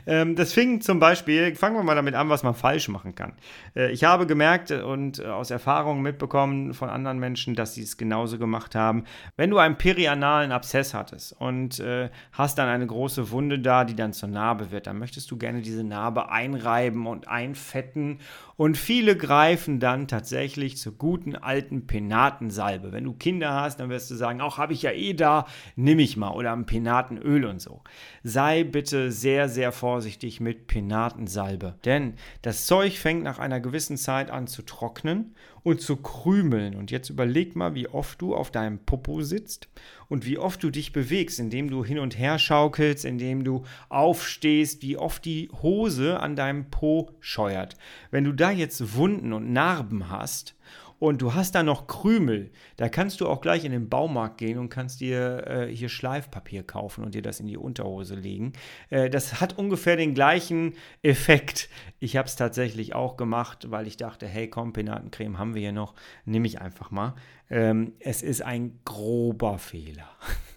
Ähm, 0.07 0.35
das 0.35 0.53
fing 0.53 0.81
zum 0.81 0.99
Beispiel, 0.99 1.55
fangen 1.55 1.77
wir 1.77 1.83
mal 1.83 1.95
damit 1.95 2.15
an, 2.15 2.29
was 2.29 2.43
man 2.43 2.55
falsch 2.55 2.89
machen 2.89 3.15
kann. 3.15 3.35
Äh, 3.77 3.93
ich 3.93 4.05
habe 4.05 4.27
gemerkt 4.27 4.71
und 4.73 5.21
äh, 5.21 5.27
aus 5.27 5.51
Erfahrungen 5.51 6.03
mitbekommen 6.03 6.75
von 6.75 6.89
anderen 6.89 7.19
Menschen, 7.19 7.55
dass 7.55 7.75
sie 7.75 7.83
es 7.83 7.97
genauso 7.97 8.39
gemacht 8.39 8.75
haben. 8.75 9.05
Wenn 9.37 9.51
du 9.51 9.59
einen 9.59 9.77
perianalen 9.77 10.51
Abszess 10.51 10.93
hattest 10.95 11.33
und 11.41 11.79
äh, 11.79 12.11
hast 12.33 12.59
dann 12.59 12.69
eine 12.69 12.87
große 12.87 13.31
Wunde 13.31 13.61
da, 13.61 13.85
die 13.85 13.95
dann 13.95 14.13
zur 14.13 14.29
Narbe 14.29 14.73
wird, 14.73 14.87
dann 14.87 14.99
möchtest 14.99 15.31
du 15.31 15.37
gerne 15.37 15.61
diese 15.63 15.85
Narbe 15.85 16.31
einreiben 16.31 17.07
und 17.07 17.29
einfetten. 17.29 18.19
Und 18.57 18.77
viele 18.77 19.17
greifen 19.17 19.81
dann 19.81 20.09
tatsächlich 20.09 20.77
zur 20.77 20.93
guten 20.93 21.37
alten 21.37 21.87
Penatensalbe. 21.87 22.93
Wenn 22.93 23.05
du 23.05 23.13
Kinder 23.13 23.55
hast, 23.55 23.81
dann 23.81 23.89
wirst 23.89 24.11
du 24.11 24.15
sagen, 24.15 24.41
auch 24.41 24.59
habe 24.59 24.73
ich 24.73 24.83
ja 24.83 24.93
eh 24.93 25.15
da, 25.15 25.47
nimm 25.75 25.99
ich 25.99 26.17
mal. 26.17 26.31
Oder 26.31 26.53
ein 26.53 26.67
Penatenöl 26.67 27.45
und 27.45 27.61
so. 27.61 27.83
Sei 28.23 28.63
bitte 28.63 29.02
sehr, 29.11 29.49
sehr 29.49 29.73
vorsichtig 29.73 30.41
mit 30.41 30.67
Penatensalbe. 30.67 31.75
Denn 31.85 32.15
das 32.43 32.67
Zeug 32.67 32.99
fängt 32.99 33.23
nach 33.23 33.39
einer 33.39 33.61
gewissen 33.61 33.97
Zeit 33.97 34.31
an 34.31 34.47
zu 34.47 34.63
trocknen 34.63 35.35
und 35.63 35.81
zu 35.81 35.97
krümeln. 35.97 36.75
Und 36.75 36.91
jetzt 36.91 37.11
überleg 37.11 37.57
mal, 37.57 37.75
wie 37.75 37.89
oft 37.89 38.21
du 38.21 38.35
auf 38.35 38.51
deinem 38.51 38.79
Popo 38.79 39.23
sitzt 39.23 39.69
und 40.09 40.27
wie 40.27 40.39
oft 40.39 40.63
du 40.63 40.71
dich 40.71 40.93
bewegst, 40.93 41.41
indem 41.41 41.71
du 41.71 41.85
hin 41.85 41.99
und 41.99 42.19
her 42.19 42.39
schaukelst, 42.39 43.05
indem 43.05 43.45
du 43.45 43.65
aufstehst, 43.89 44.83
wie 44.83 44.97
oft 44.97 45.25
die 45.25 45.49
Hose 45.63 46.21
an 46.21 46.37
deinem 46.37 46.71
Po 46.71 47.11
scheuert. 47.21 47.77
Wenn 48.11 48.25
du 48.25 48.33
da 48.33 48.51
jetzt 48.51 48.95
Wunden 48.95 49.33
und 49.33 49.53
Narben 49.53 50.11
hast, 50.11 50.55
und 51.03 51.21
du 51.21 51.35
hast 51.35 51.57
da 51.57 51.65
noch 51.65 51.89
Krümel, 51.89 52.53
da 52.77 52.89
kannst 52.89 53.21
du 53.21 53.27
auch 53.27 53.41
gleich 53.41 53.65
in 53.65 53.73
den 53.73 53.89
Baumarkt 53.89 54.39
gehen 54.39 54.57
und 54.57 54.69
kannst 54.69 55.01
dir 55.01 55.45
äh, 55.49 55.67
hier 55.67 55.89
Schleifpapier 55.89 56.63
kaufen 56.63 57.03
und 57.03 57.17
dir 57.17 57.23
das 57.23 57.41
in 57.41 57.49
die 57.49 57.57
Unterhose 57.57 58.15
legen. 58.15 58.53
Äh, 58.89 59.11
das 59.11 59.41
hat 59.41 59.59
ungefähr 59.59 59.97
den 59.97 60.15
gleichen 60.15 60.75
Effekt. 61.03 61.69
Ich 61.99 62.17
habe 62.17 62.29
es 62.29 62.37
tatsächlich 62.37 62.95
auch 62.95 63.17
gemacht, 63.17 63.69
weil 63.73 63.89
ich 63.89 63.97
dachte, 63.97 64.29
hey 64.29 64.49
komm, 64.49 64.73
Penatencreme 64.73 65.41
haben 65.41 65.55
wir 65.55 65.63
hier 65.63 65.73
noch, 65.73 65.95
nehme 66.25 66.47
ich 66.47 66.61
einfach 66.61 66.93
mal. 66.93 67.17
Ähm, 67.51 67.95
es 67.99 68.23
ist 68.23 68.43
ein 68.43 68.79
grober 68.85 69.59
Fehler. 69.59 70.09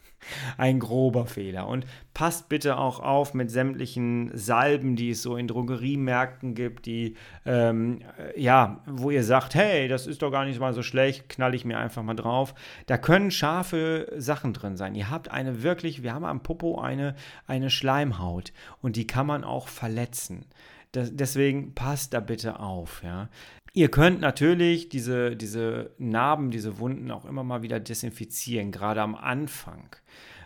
Ein 0.58 0.80
grober 0.80 1.26
Fehler. 1.26 1.68
Und 1.68 1.86
passt 2.14 2.50
bitte 2.50 2.78
auch 2.78 3.00
auf 3.00 3.34
mit 3.34 3.52
sämtlichen 3.52 4.32
Salben, 4.34 4.96
die 4.96 5.12
es 5.12 5.22
so 5.22 5.36
in 5.36 5.48
Drogeriemärkten 5.48 6.56
gibt, 6.56 6.86
die, 6.86 7.16
ähm, 7.46 8.00
ja, 8.36 8.82
wo 8.88 9.12
ihr 9.12 9.24
sagt, 9.24 9.56
hey, 9.56 9.88
das 9.88 10.08
ist 10.08 10.22
doch 10.22 10.32
gar 10.32 10.46
nicht 10.46 10.60
mal 10.60 10.74
so 10.74 10.84
schlecht, 10.84 11.30
knall 11.30 11.54
ich 11.54 11.66
mir 11.66 11.78
einfach 11.78 12.04
mal 12.04 12.16
drauf. 12.16 12.56
Da 12.88 12.98
können 12.98 13.32
scharfe 13.32 14.12
Sachen 14.18 14.54
drin 14.54 14.78
sein. 14.78 14.96
Ihr 14.96 15.10
habt 15.10 15.30
eine 15.30 15.64
wirklich, 15.64 16.04
wir 16.04 16.14
haben 16.14 16.26
am 16.26 16.42
Popo 16.42 16.80
eine, 16.80 17.16
eine 17.48 17.70
Schleimhaut 17.70 18.54
und 18.82 18.96
die 18.96 19.08
kann 19.08 19.28
man 19.28 19.44
auch 19.44 19.68
verletzen. 19.68 20.46
Das, 20.94 21.14
deswegen 21.14 21.76
passt 21.76 22.14
da 22.14 22.22
bitte 22.22 22.60
auf, 22.60 23.04
ja. 23.04 23.30
Ihr 23.74 23.92
könnt 23.92 24.22
natürlich 24.22 24.88
diese, 24.88 25.36
diese 25.36 25.92
Narben, 25.98 26.50
diese 26.50 26.80
Wunden 26.80 27.12
auch 27.12 27.26
immer 27.26 27.44
mal 27.44 27.62
wieder 27.62 27.82
desinfizieren, 27.82 28.72
gerade 28.72 29.02
am 29.02 29.16
Anfang. 29.16 29.94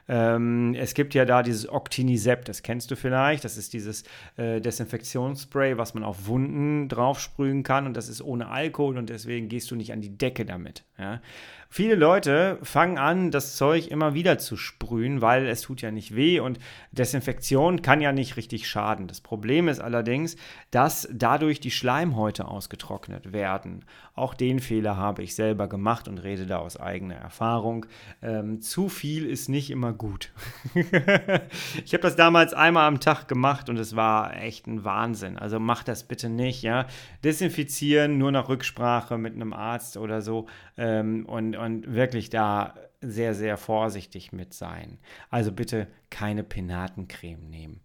Ähm, 0.09 0.73
es 0.73 0.95
gibt 0.95 1.13
ja 1.13 1.23
da 1.23 1.43
dieses 1.43 1.69
Octinisept, 1.69 2.49
das 2.49 2.63
kennst 2.63 2.89
du 2.89 2.95
vielleicht. 2.95 3.45
Das 3.45 3.57
ist 3.57 3.73
dieses 3.73 4.03
äh, 4.37 4.59
Desinfektionsspray, 4.59 5.77
was 5.77 5.93
man 5.93 6.03
auf 6.03 6.25
Wunden 6.25 6.89
draufsprühen 6.89 7.61
kann 7.61 7.85
und 7.85 7.95
das 7.95 8.09
ist 8.09 8.21
ohne 8.21 8.49
Alkohol 8.49 8.97
und 8.97 9.09
deswegen 9.09 9.49
gehst 9.49 9.69
du 9.69 9.75
nicht 9.75 9.93
an 9.93 10.01
die 10.01 10.17
Decke 10.17 10.45
damit. 10.45 10.83
Ja? 10.97 11.21
Viele 11.71 11.93
Leute 11.93 12.57
fangen 12.63 12.97
an, 12.97 13.29
das 13.29 13.55
Zeug 13.55 13.89
immer 13.89 14.15
wieder 14.15 14.39
zu 14.39 14.57
sprühen, 14.57 15.21
weil 15.21 15.45
es 15.45 15.61
tut 15.61 15.83
ja 15.83 15.91
nicht 15.91 16.15
weh 16.15 16.39
und 16.39 16.57
Desinfektion 16.91 17.83
kann 17.83 18.01
ja 18.01 18.11
nicht 18.11 18.37
richtig 18.37 18.67
schaden. 18.67 19.05
Das 19.05 19.21
Problem 19.21 19.67
ist 19.67 19.79
allerdings, 19.79 20.35
dass 20.71 21.07
dadurch 21.11 21.59
die 21.59 21.69
Schleimhäute 21.69 22.47
ausgetrocknet 22.47 23.33
werden. 23.33 23.85
Auch 24.15 24.33
den 24.33 24.59
Fehler 24.59 24.97
habe 24.97 25.21
ich 25.21 25.35
selber 25.35 25.67
gemacht 25.67 26.07
und 26.07 26.17
rede 26.17 26.47
da 26.47 26.57
aus 26.57 26.75
eigener 26.75 27.15
Erfahrung. 27.15 27.85
Ähm, 28.23 28.61
zu 28.61 28.89
viel 28.89 29.27
ist 29.27 29.47
nicht 29.47 29.69
immer 29.69 29.93
gut. 29.93 30.31
ich 30.73 31.93
habe 31.93 32.01
das 32.01 32.15
damals 32.15 32.55
einmal 32.55 32.87
am 32.87 32.99
Tag 32.99 33.27
gemacht 33.27 33.69
und 33.69 33.77
es 33.77 33.95
war 33.95 34.35
echt 34.35 34.65
ein 34.65 34.83
Wahnsinn. 34.83 35.37
Also 35.37 35.59
mach 35.59 35.83
das 35.83 36.03
bitte 36.03 36.29
nicht, 36.29 36.63
ja. 36.63 36.87
Desinfizieren 37.23 38.17
nur 38.17 38.31
nach 38.31 38.49
Rücksprache 38.49 39.19
mit 39.19 39.35
einem 39.35 39.53
Arzt 39.53 39.97
oder 39.97 40.23
so 40.23 40.47
ähm, 40.79 41.25
und, 41.25 41.55
und 41.55 41.93
wirklich 41.93 42.29
da 42.29 42.73
sehr, 43.01 43.33
sehr 43.33 43.57
vorsichtig 43.57 44.31
mit 44.31 44.53
sein. 44.53 44.97
Also 45.29 45.51
bitte 45.51 45.87
keine 46.09 46.43
Penatencreme 46.43 47.49
nehmen. 47.49 47.81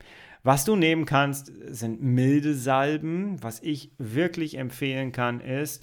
Was 0.46 0.66
du 0.66 0.76
nehmen 0.76 1.06
kannst, 1.06 1.50
sind 1.68 2.02
milde 2.02 2.54
Salben. 2.54 3.42
Was 3.42 3.62
ich 3.62 3.90
wirklich 3.96 4.58
empfehlen 4.58 5.10
kann, 5.10 5.40
ist, 5.40 5.82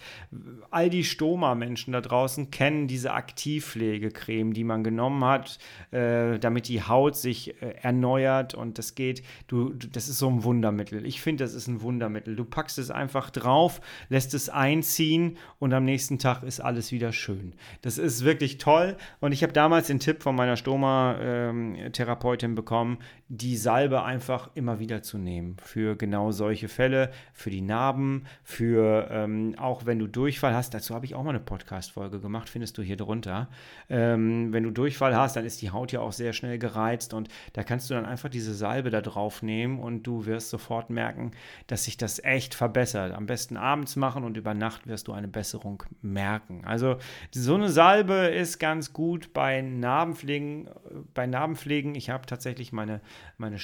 all 0.69 0.91
die 0.91 1.03
Stoma-Menschen 1.03 1.93
da 1.93 1.99
draußen 1.99 2.51
kennen 2.51 2.87
diese 2.87 3.13
Aktivpflegecreme, 3.13 4.53
die 4.53 4.63
man 4.63 4.83
genommen 4.83 5.25
hat, 5.25 5.57
äh, 5.89 6.37
damit 6.37 6.67
die 6.67 6.83
Haut 6.83 7.15
sich 7.15 7.59
äh, 7.63 7.73
erneuert 7.81 8.53
und 8.53 8.77
das 8.77 8.93
geht. 8.93 9.23
Du, 9.47 9.73
das 9.73 10.07
ist 10.07 10.19
so 10.19 10.29
ein 10.29 10.43
Wundermittel. 10.43 11.07
Ich 11.07 11.21
finde, 11.21 11.43
das 11.43 11.55
ist 11.55 11.65
ein 11.65 11.81
Wundermittel. 11.81 12.35
Du 12.35 12.45
packst 12.45 12.77
es 12.77 12.91
einfach 12.91 13.31
drauf, 13.31 13.81
lässt 14.09 14.35
es 14.35 14.47
einziehen 14.49 15.37
und 15.57 15.73
am 15.73 15.85
nächsten 15.85 16.19
Tag 16.19 16.43
ist 16.43 16.59
alles 16.59 16.91
wieder 16.91 17.13
schön. 17.13 17.53
Das 17.81 17.97
ist 17.97 18.23
wirklich 18.23 18.59
toll 18.59 18.95
und 19.21 19.31
ich 19.31 19.41
habe 19.41 19.53
damals 19.53 19.87
den 19.87 19.99
Tipp 19.99 20.21
von 20.21 20.35
meiner 20.35 20.55
Stoma-Therapeutin 20.55 22.51
ähm, 22.51 22.55
bekommen, 22.55 22.99
die 23.27 23.57
Salbe 23.57 24.03
einfach 24.03 24.50
immer 24.55 24.79
wieder 24.79 25.01
zu 25.01 25.17
nehmen 25.17 25.57
für 25.63 25.95
genau 25.95 26.31
solche 26.31 26.67
Fälle, 26.67 27.11
für 27.33 27.49
die 27.49 27.61
Narben, 27.61 28.25
für 28.43 29.07
ähm, 29.11 29.55
auch 29.57 29.85
wenn 29.85 29.99
du 29.99 30.07
Durchfall 30.07 30.53
hast. 30.53 30.73
Dazu 30.73 30.95
habe 30.95 31.05
ich 31.05 31.15
auch 31.15 31.23
mal 31.23 31.31
eine 31.31 31.39
Podcast-Folge 31.39 32.19
gemacht, 32.19 32.49
findest 32.49 32.77
du 32.77 32.81
hier 32.81 32.97
drunter. 32.97 33.47
Ähm, 33.89 34.53
wenn 34.53 34.63
du 34.63 34.71
Durchfall 34.71 35.15
hast, 35.15 35.35
dann 35.35 35.45
ist 35.45 35.61
die 35.61 35.71
Haut 35.71 35.91
ja 35.91 36.01
auch 36.01 36.13
sehr 36.13 36.33
schnell 36.33 36.57
gereizt 36.57 37.13
und 37.13 37.29
da 37.53 37.63
kannst 37.63 37.89
du 37.89 37.93
dann 37.93 38.05
einfach 38.05 38.29
diese 38.29 38.53
Salbe 38.53 38.89
da 38.89 39.01
drauf 39.01 39.41
nehmen 39.43 39.79
und 39.79 40.03
du 40.03 40.25
wirst 40.25 40.49
sofort 40.49 40.89
merken, 40.89 41.31
dass 41.67 41.85
sich 41.85 41.97
das 41.97 42.23
echt 42.23 42.53
verbessert. 42.53 43.13
Am 43.13 43.25
besten 43.25 43.57
abends 43.57 43.95
machen 43.95 44.23
und 44.23 44.37
über 44.37 44.53
Nacht 44.53 44.87
wirst 44.87 45.07
du 45.07 45.13
eine 45.13 45.27
Besserung 45.27 45.83
merken. 46.01 46.63
Also 46.65 46.97
so 47.31 47.55
eine 47.55 47.69
Salbe 47.69 48.13
ist 48.13 48.59
ganz 48.59 48.93
gut 48.93 49.33
bei 49.33 49.61
Narbenpflegen. 49.61 50.69
Bei 51.13 51.27
Narbenpflegen, 51.27 51.95
ich 51.95 52.09
habe 52.09 52.25
tatsächlich 52.25 52.71
meine 52.71 53.01
meine 53.41 53.59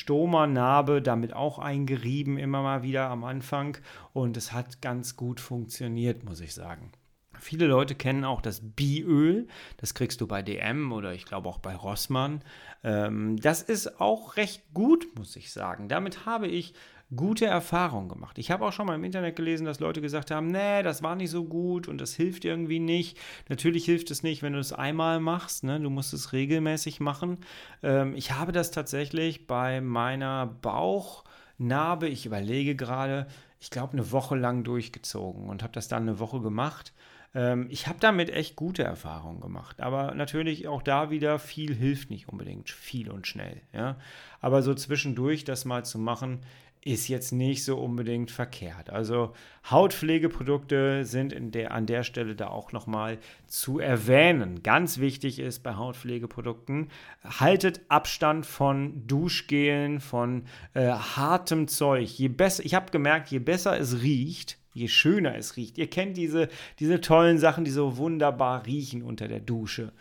Stoma-Narbe 0.77 1.01
damit 1.01 1.33
auch 1.33 1.59
eingerieben, 1.59 2.37
immer 2.37 2.61
mal 2.61 2.83
wieder 2.83 3.09
am 3.09 3.23
Anfang. 3.23 3.77
Und 4.13 4.37
es 4.37 4.51
hat 4.53 4.81
ganz 4.81 5.15
gut 5.15 5.39
funktioniert, 5.39 6.23
muss 6.23 6.39
ich 6.41 6.53
sagen. 6.53 6.91
Viele 7.39 7.67
Leute 7.67 7.93
kennen 7.93 8.25
auch 8.25 8.41
das 8.41 8.61
Biöl. 8.63 9.47
Das 9.77 9.93
kriegst 9.93 10.21
du 10.21 10.27
bei 10.27 10.41
DM 10.41 10.91
oder 10.91 11.13
ich 11.13 11.25
glaube 11.25 11.47
auch 11.49 11.59
bei 11.59 11.75
Rossmann. 11.75 12.41
Ähm, 12.83 13.37
das 13.37 13.61
ist 13.61 13.99
auch 13.99 14.37
recht 14.37 14.63
gut, 14.73 15.07
muss 15.15 15.35
ich 15.35 15.51
sagen. 15.51 15.87
Damit 15.87 16.25
habe 16.25 16.47
ich 16.47 16.73
gute 17.15 17.45
Erfahrungen 17.45 18.09
gemacht. 18.09 18.37
Ich 18.37 18.51
habe 18.51 18.65
auch 18.65 18.73
schon 18.73 18.85
mal 18.85 18.95
im 18.95 19.03
Internet 19.03 19.35
gelesen, 19.35 19.65
dass 19.65 19.79
Leute 19.79 20.01
gesagt 20.01 20.29
haben, 20.29 20.47
nee, 20.47 20.83
das 20.83 21.01
war 21.01 21.15
nicht 21.15 21.29
so 21.29 21.45
gut 21.45 21.87
und 21.87 21.99
das 21.99 22.13
hilft 22.13 22.43
irgendwie 22.43 22.79
nicht. 22.79 23.17
Natürlich 23.47 23.85
hilft 23.85 24.11
es 24.11 24.23
nicht, 24.23 24.43
wenn 24.43 24.53
du 24.53 24.59
es 24.59 24.73
einmal 24.73 25.19
machst, 25.19 25.63
ne? 25.63 25.79
du 25.79 25.89
musst 25.89 26.13
es 26.13 26.33
regelmäßig 26.33 26.99
machen. 26.99 27.37
Ähm, 27.81 28.13
ich 28.15 28.33
habe 28.33 28.51
das 28.51 28.71
tatsächlich 28.71 29.47
bei 29.47 29.79
meiner 29.79 30.47
Bauchnarbe, 30.47 32.09
ich 32.09 32.25
überlege 32.25 32.75
gerade, 32.75 33.27
ich 33.59 33.69
glaube, 33.69 33.93
eine 33.93 34.11
Woche 34.11 34.35
lang 34.35 34.63
durchgezogen 34.63 35.47
und 35.47 35.63
habe 35.63 35.73
das 35.73 35.87
dann 35.87 36.03
eine 36.03 36.19
Woche 36.19 36.41
gemacht 36.41 36.93
ähm, 37.37 37.67
ich 37.69 37.87
habe 37.87 37.99
damit 37.99 38.29
echt 38.29 38.55
gute 38.55 38.83
Erfahrungen 38.83 39.41
gemacht. 39.41 39.81
Aber 39.81 40.13
natürlich 40.15 40.67
auch 40.67 40.81
da 40.81 41.09
wieder, 41.11 41.39
viel 41.39 41.75
hilft 41.75 42.09
nicht 42.09 42.29
unbedingt, 42.29 42.69
viel 42.69 43.11
und 43.11 43.27
schnell. 43.27 43.61
Ja? 43.73 43.97
Aber 44.39 44.61
so 44.61 44.73
zwischendurch 44.73 45.43
das 45.43 45.65
mal 45.65 45.85
zu 45.85 45.99
machen, 45.99 46.39
ist 46.87 47.09
jetzt 47.09 47.33
nicht 47.33 47.65
so 47.65 47.77
unbedingt 47.77 48.31
verkehrt. 48.31 48.89
Also 48.89 49.33
Hautpflegeprodukte 49.69 51.03
sind 51.03 51.33
in 51.33 51.51
der, 51.51 51.71
an 51.71 51.85
der 51.85 52.03
Stelle 52.03 52.33
da 52.33 52.47
auch 52.47 52.71
nochmal 52.71 53.17
zu 53.45 53.79
erwähnen. 53.79 54.63
Ganz 54.63 54.97
wichtig 54.97 55.39
ist 55.39 55.63
bei 55.63 55.75
Hautpflegeprodukten, 55.75 56.87
haltet 57.23 57.81
Abstand 57.89 58.45
von 58.45 59.05
Duschgelen, 59.05 59.99
von 59.99 60.43
äh, 60.73 60.87
hartem 60.87 61.67
Zeug. 61.67 62.07
Je 62.17 62.29
besser, 62.29 62.63
ich 62.65 62.73
habe 62.73 62.91
gemerkt, 62.91 63.29
je 63.31 63.39
besser 63.39 63.77
es 63.77 64.01
riecht, 64.01 64.57
je 64.73 64.87
schöner 64.87 65.35
es 65.35 65.57
riecht. 65.57 65.77
Ihr 65.77 65.89
kennt 65.89 66.15
diese, 66.15 66.47
diese 66.79 67.01
tollen 67.01 67.37
Sachen, 67.37 67.65
die 67.65 67.71
so 67.71 67.97
wunderbar 67.97 68.65
riechen 68.65 69.03
unter 69.03 69.27
der 69.27 69.41
Dusche 69.41 69.91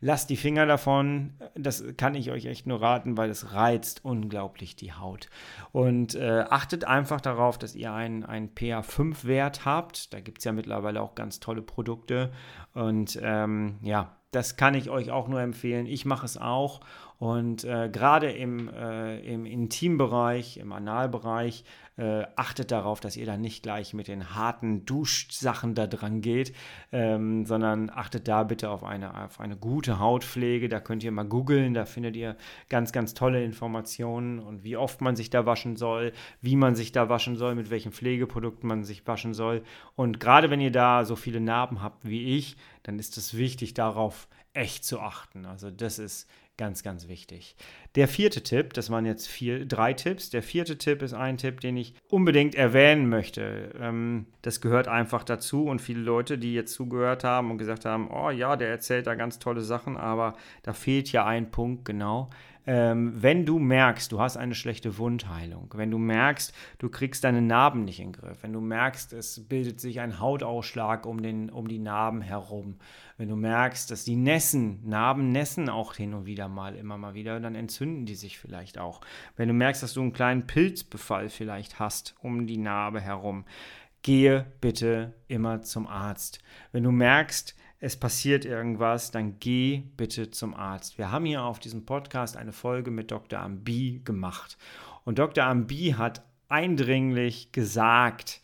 lasst 0.00 0.30
die 0.30 0.36
Finger 0.36 0.66
davon. 0.66 1.34
Das 1.54 1.84
kann 1.96 2.14
ich 2.14 2.30
euch 2.30 2.46
echt 2.46 2.66
nur 2.66 2.80
raten, 2.80 3.16
weil 3.16 3.30
es 3.30 3.52
reizt 3.52 4.04
unglaublich 4.04 4.76
die 4.76 4.92
Haut. 4.92 5.28
Und 5.72 6.14
äh, 6.14 6.44
achtet 6.48 6.84
einfach 6.84 7.20
darauf, 7.20 7.58
dass 7.58 7.74
ihr 7.74 7.92
einen, 7.92 8.24
einen 8.24 8.50
PA5-Wert 8.54 9.64
habt. 9.64 10.12
Da 10.12 10.20
gibt 10.20 10.38
es 10.38 10.44
ja 10.44 10.52
mittlerweile 10.52 11.02
auch 11.02 11.14
ganz 11.14 11.40
tolle 11.40 11.62
Produkte. 11.62 12.32
Und 12.74 13.18
ähm, 13.22 13.78
ja, 13.82 14.15
das 14.32 14.56
kann 14.56 14.74
ich 14.74 14.90
euch 14.90 15.10
auch 15.10 15.28
nur 15.28 15.40
empfehlen. 15.40 15.86
Ich 15.86 16.04
mache 16.04 16.26
es 16.26 16.36
auch 16.36 16.80
Und 17.18 17.64
äh, 17.64 17.88
gerade 17.88 18.30
im, 18.30 18.68
äh, 18.68 19.18
im 19.20 19.46
Intimbereich, 19.46 20.58
im 20.58 20.72
Analbereich, 20.72 21.64
äh, 21.96 22.24
achtet 22.36 22.70
darauf, 22.70 23.00
dass 23.00 23.16
ihr 23.16 23.24
da 23.24 23.38
nicht 23.38 23.62
gleich 23.62 23.94
mit 23.94 24.06
den 24.06 24.34
harten 24.34 24.84
Duschsachen 24.84 25.74
da 25.74 25.86
dran 25.86 26.20
geht, 26.20 26.52
ähm, 26.92 27.46
sondern 27.46 27.88
achtet 27.88 28.28
da 28.28 28.42
bitte 28.42 28.68
auf 28.68 28.84
eine, 28.84 29.24
auf 29.24 29.40
eine 29.40 29.56
gute 29.56 29.98
Hautpflege. 29.98 30.68
Da 30.68 30.78
könnt 30.78 31.02
ihr 31.04 31.10
mal 31.10 31.24
googeln, 31.24 31.72
da 31.72 31.86
findet 31.86 32.16
ihr 32.16 32.36
ganz, 32.68 32.92
ganz 32.92 33.14
tolle 33.14 33.42
Informationen 33.42 34.38
und 34.38 34.62
wie 34.62 34.76
oft 34.76 35.00
man 35.00 35.16
sich 35.16 35.30
da 35.30 35.46
waschen 35.46 35.76
soll, 35.76 36.12
wie 36.42 36.56
man 36.56 36.74
sich 36.74 36.92
da 36.92 37.08
waschen 37.08 37.36
soll, 37.36 37.54
mit 37.54 37.70
welchen 37.70 37.92
Pflegeprodukten 37.92 38.68
man 38.68 38.84
sich 38.84 39.06
waschen 39.06 39.32
soll. 39.32 39.62
Und 39.94 40.20
gerade 40.20 40.50
wenn 40.50 40.60
ihr 40.60 40.72
da 40.72 41.06
so 41.06 41.16
viele 41.16 41.40
Narben 41.40 41.80
habt 41.80 42.06
wie 42.06 42.36
ich, 42.36 42.58
dann 42.86 42.98
ist 42.98 43.16
es 43.16 43.36
wichtig, 43.36 43.74
darauf 43.74 44.28
echt 44.52 44.84
zu 44.84 45.00
achten. 45.00 45.44
Also 45.44 45.70
das 45.70 45.98
ist 45.98 46.28
Ganz, 46.58 46.82
ganz 46.82 47.06
wichtig. 47.06 47.54
Der 47.96 48.08
vierte 48.08 48.42
Tipp, 48.42 48.72
das 48.72 48.88
waren 48.88 49.04
jetzt 49.04 49.28
vier, 49.28 49.66
drei 49.66 49.92
Tipps. 49.92 50.30
Der 50.30 50.42
vierte 50.42 50.78
Tipp 50.78 51.02
ist 51.02 51.12
ein 51.12 51.36
Tipp, 51.36 51.60
den 51.60 51.76
ich 51.76 51.92
unbedingt 52.08 52.54
erwähnen 52.54 53.10
möchte. 53.10 53.74
Ähm, 53.78 54.24
das 54.40 54.62
gehört 54.62 54.88
einfach 54.88 55.22
dazu 55.22 55.66
und 55.66 55.82
viele 55.82 56.00
Leute, 56.00 56.38
die 56.38 56.54
jetzt 56.54 56.72
zugehört 56.72 57.24
haben 57.24 57.50
und 57.50 57.58
gesagt 57.58 57.84
haben, 57.84 58.10
oh 58.10 58.30
ja, 58.30 58.56
der 58.56 58.70
erzählt 58.70 59.06
da 59.06 59.16
ganz 59.16 59.38
tolle 59.38 59.60
Sachen, 59.60 59.98
aber 59.98 60.34
da 60.62 60.72
fehlt 60.72 61.12
ja 61.12 61.26
ein 61.26 61.50
Punkt 61.50 61.84
genau 61.84 62.30
ähm, 62.66 63.12
wenn 63.14 63.46
du 63.46 63.58
merkst, 63.58 64.10
du 64.10 64.20
hast 64.20 64.36
eine 64.36 64.54
schlechte 64.54 64.98
Wundheilung, 64.98 65.72
wenn 65.74 65.90
du 65.90 65.98
merkst, 65.98 66.52
du 66.78 66.88
kriegst 66.88 67.24
deine 67.24 67.40
Narben 67.40 67.84
nicht 67.84 68.00
in 68.00 68.12
den 68.12 68.20
Griff, 68.20 68.42
wenn 68.42 68.52
du 68.52 68.60
merkst, 68.60 69.12
es 69.12 69.48
bildet 69.48 69.80
sich 69.80 70.00
ein 70.00 70.18
Hautausschlag 70.18 71.06
um, 71.06 71.22
den, 71.22 71.48
um 71.50 71.68
die 71.68 71.78
Narben 71.78 72.20
herum, 72.20 72.76
wenn 73.18 73.28
du 73.28 73.36
merkst, 73.36 73.90
dass 73.90 74.04
die 74.04 74.16
Nässen, 74.16 74.86
Narben 74.86 75.30
nässen 75.30 75.68
auch 75.68 75.94
hin 75.94 76.12
und 76.12 76.26
wieder 76.26 76.48
mal, 76.48 76.74
immer 76.74 76.98
mal 76.98 77.14
wieder, 77.14 77.40
dann 77.40 77.54
entzünden 77.54 78.04
die 78.04 78.16
sich 78.16 78.38
vielleicht 78.38 78.78
auch. 78.78 79.00
Wenn 79.36 79.48
du 79.48 79.54
merkst, 79.54 79.82
dass 79.82 79.94
du 79.94 80.02
einen 80.02 80.12
kleinen 80.12 80.46
Pilzbefall 80.46 81.30
vielleicht 81.30 81.78
hast 81.78 82.14
um 82.20 82.46
die 82.46 82.58
Narbe 82.58 83.00
herum, 83.00 83.44
gehe 84.02 84.46
bitte 84.60 85.14
immer 85.28 85.62
zum 85.62 85.86
Arzt. 85.86 86.40
Wenn 86.72 86.84
du 86.84 86.92
merkst, 86.92 87.56
es 87.78 87.96
passiert 87.96 88.44
irgendwas, 88.44 89.10
dann 89.10 89.38
geh 89.38 89.82
bitte 89.96 90.30
zum 90.30 90.54
Arzt. 90.54 90.98
Wir 90.98 91.10
haben 91.12 91.24
hier 91.24 91.42
auf 91.42 91.58
diesem 91.58 91.84
Podcast 91.84 92.36
eine 92.36 92.52
Folge 92.52 92.90
mit 92.90 93.10
Dr. 93.10 93.38
Ambi 93.38 94.00
gemacht. 94.04 94.56
Und 95.04 95.18
Dr. 95.18 95.44
Ambi 95.44 95.94
hat 95.96 96.22
eindringlich 96.48 97.52
gesagt, 97.52 98.40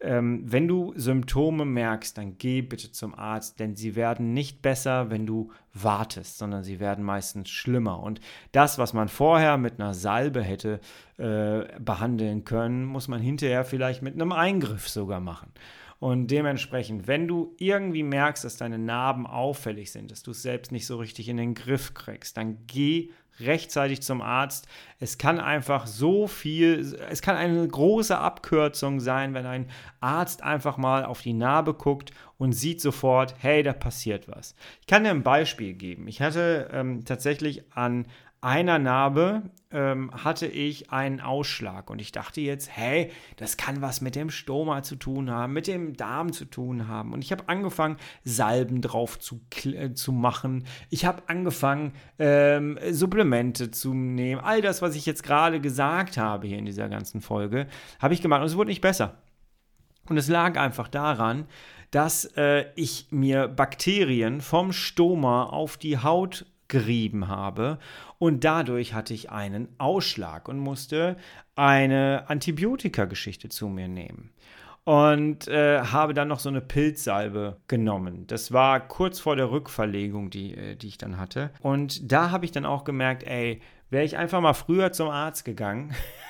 ähm, 0.00 0.42
wenn 0.44 0.68
du 0.68 0.92
Symptome 0.94 1.64
merkst, 1.64 2.16
dann 2.16 2.38
geh 2.38 2.62
bitte 2.62 2.92
zum 2.92 3.16
Arzt, 3.16 3.58
denn 3.58 3.74
sie 3.74 3.96
werden 3.96 4.32
nicht 4.32 4.62
besser, 4.62 5.10
wenn 5.10 5.26
du 5.26 5.50
wartest, 5.74 6.38
sondern 6.38 6.62
sie 6.62 6.78
werden 6.78 7.04
meistens 7.04 7.50
schlimmer. 7.50 8.00
Und 8.00 8.20
das, 8.52 8.78
was 8.78 8.92
man 8.92 9.08
vorher 9.08 9.56
mit 9.58 9.80
einer 9.80 9.94
Salbe 9.94 10.42
hätte 10.42 10.78
äh, 11.16 11.64
behandeln 11.80 12.44
können, 12.44 12.84
muss 12.84 13.08
man 13.08 13.20
hinterher 13.20 13.64
vielleicht 13.64 14.02
mit 14.02 14.14
einem 14.14 14.30
Eingriff 14.30 14.88
sogar 14.88 15.20
machen. 15.20 15.52
Und 16.00 16.28
dementsprechend, 16.28 17.08
wenn 17.08 17.26
du 17.26 17.54
irgendwie 17.58 18.04
merkst, 18.04 18.44
dass 18.44 18.56
deine 18.56 18.78
Narben 18.78 19.26
auffällig 19.26 19.90
sind, 19.90 20.10
dass 20.10 20.22
du 20.22 20.30
es 20.30 20.42
selbst 20.42 20.70
nicht 20.70 20.86
so 20.86 20.96
richtig 20.96 21.28
in 21.28 21.36
den 21.36 21.54
Griff 21.54 21.94
kriegst, 21.94 22.36
dann 22.36 22.58
geh 22.66 23.10
rechtzeitig 23.40 24.02
zum 24.02 24.20
Arzt. 24.20 24.66
Es 24.98 25.18
kann 25.18 25.38
einfach 25.40 25.86
so 25.86 26.26
viel, 26.26 26.98
es 27.08 27.22
kann 27.22 27.36
eine 27.36 27.66
große 27.66 28.16
Abkürzung 28.16 29.00
sein, 29.00 29.34
wenn 29.34 29.46
ein 29.46 29.70
Arzt 30.00 30.42
einfach 30.42 30.76
mal 30.76 31.04
auf 31.04 31.22
die 31.22 31.32
Narbe 31.32 31.74
guckt 31.74 32.12
und 32.36 32.52
sieht 32.52 32.80
sofort, 32.80 33.34
hey, 33.38 33.62
da 33.62 33.72
passiert 33.72 34.28
was. 34.28 34.54
Ich 34.80 34.86
kann 34.86 35.04
dir 35.04 35.10
ein 35.10 35.22
Beispiel 35.22 35.74
geben. 35.74 36.08
Ich 36.08 36.20
hatte 36.20 36.68
ähm, 36.72 37.04
tatsächlich 37.04 37.64
an 37.72 38.06
einer 38.40 38.78
Narbe 38.78 39.42
ähm, 39.70 40.10
hatte 40.12 40.46
ich 40.46 40.90
einen 40.90 41.20
Ausschlag 41.20 41.90
und 41.90 42.00
ich 42.00 42.12
dachte 42.12 42.40
jetzt, 42.40 42.70
hey, 42.74 43.10
das 43.36 43.56
kann 43.56 43.82
was 43.82 44.00
mit 44.00 44.14
dem 44.14 44.30
Stoma 44.30 44.82
zu 44.82 44.96
tun 44.96 45.30
haben, 45.30 45.52
mit 45.52 45.66
dem 45.66 45.96
Darm 45.96 46.32
zu 46.32 46.44
tun 46.44 46.88
haben. 46.88 47.12
Und 47.12 47.22
ich 47.24 47.32
habe 47.32 47.48
angefangen, 47.48 47.96
Salben 48.24 48.80
drauf 48.80 49.18
zu, 49.18 49.40
äh, 49.64 49.92
zu 49.92 50.12
machen. 50.12 50.64
Ich 50.88 51.04
habe 51.04 51.22
angefangen, 51.26 51.92
ähm, 52.18 52.78
Supplemente 52.90 53.70
zu 53.70 53.92
nehmen. 53.92 54.40
All 54.40 54.62
das, 54.62 54.82
was 54.82 54.94
ich 54.94 55.04
jetzt 55.04 55.22
gerade 55.22 55.60
gesagt 55.60 56.16
habe 56.16 56.46
hier 56.46 56.58
in 56.58 56.66
dieser 56.66 56.88
ganzen 56.88 57.20
Folge, 57.20 57.66
habe 57.98 58.14
ich 58.14 58.22
gemacht 58.22 58.40
und 58.40 58.46
es 58.46 58.56
wurde 58.56 58.70
nicht 58.70 58.80
besser. 58.80 59.18
Und 60.08 60.16
es 60.16 60.28
lag 60.28 60.58
einfach 60.58 60.88
daran, 60.88 61.46
dass 61.90 62.24
äh, 62.36 62.66
ich 62.76 63.08
mir 63.10 63.48
Bakterien 63.48 64.40
vom 64.40 64.72
Stoma 64.72 65.44
auf 65.44 65.76
die 65.76 65.98
Haut 65.98 66.46
gerieben 66.68 67.28
habe 67.28 67.78
und 68.18 68.44
dadurch 68.44 68.94
hatte 68.94 69.14
ich 69.14 69.30
einen 69.30 69.68
Ausschlag 69.78 70.48
und 70.48 70.58
musste 70.58 71.16
eine 71.56 72.24
Antibiotika-Geschichte 72.28 73.48
zu 73.48 73.68
mir 73.68 73.88
nehmen 73.88 74.30
und 74.88 75.48
äh, 75.48 75.80
habe 75.82 76.14
dann 76.14 76.28
noch 76.28 76.40
so 76.40 76.48
eine 76.48 76.62
Pilzsalbe 76.62 77.58
genommen. 77.68 78.26
Das 78.26 78.52
war 78.52 78.80
kurz 78.80 79.20
vor 79.20 79.36
der 79.36 79.50
Rückverlegung, 79.50 80.30
die, 80.30 80.54
äh, 80.54 80.76
die 80.76 80.88
ich 80.88 80.96
dann 80.96 81.18
hatte. 81.18 81.50
Und 81.60 82.10
da 82.10 82.30
habe 82.30 82.46
ich 82.46 82.52
dann 82.52 82.64
auch 82.64 82.84
gemerkt, 82.84 83.22
ey, 83.24 83.60
wäre 83.90 84.04
ich 84.04 84.16
einfach 84.16 84.40
mal 84.40 84.54
früher 84.54 84.90
zum 84.92 85.10
Arzt 85.10 85.44
gegangen, 85.44 85.94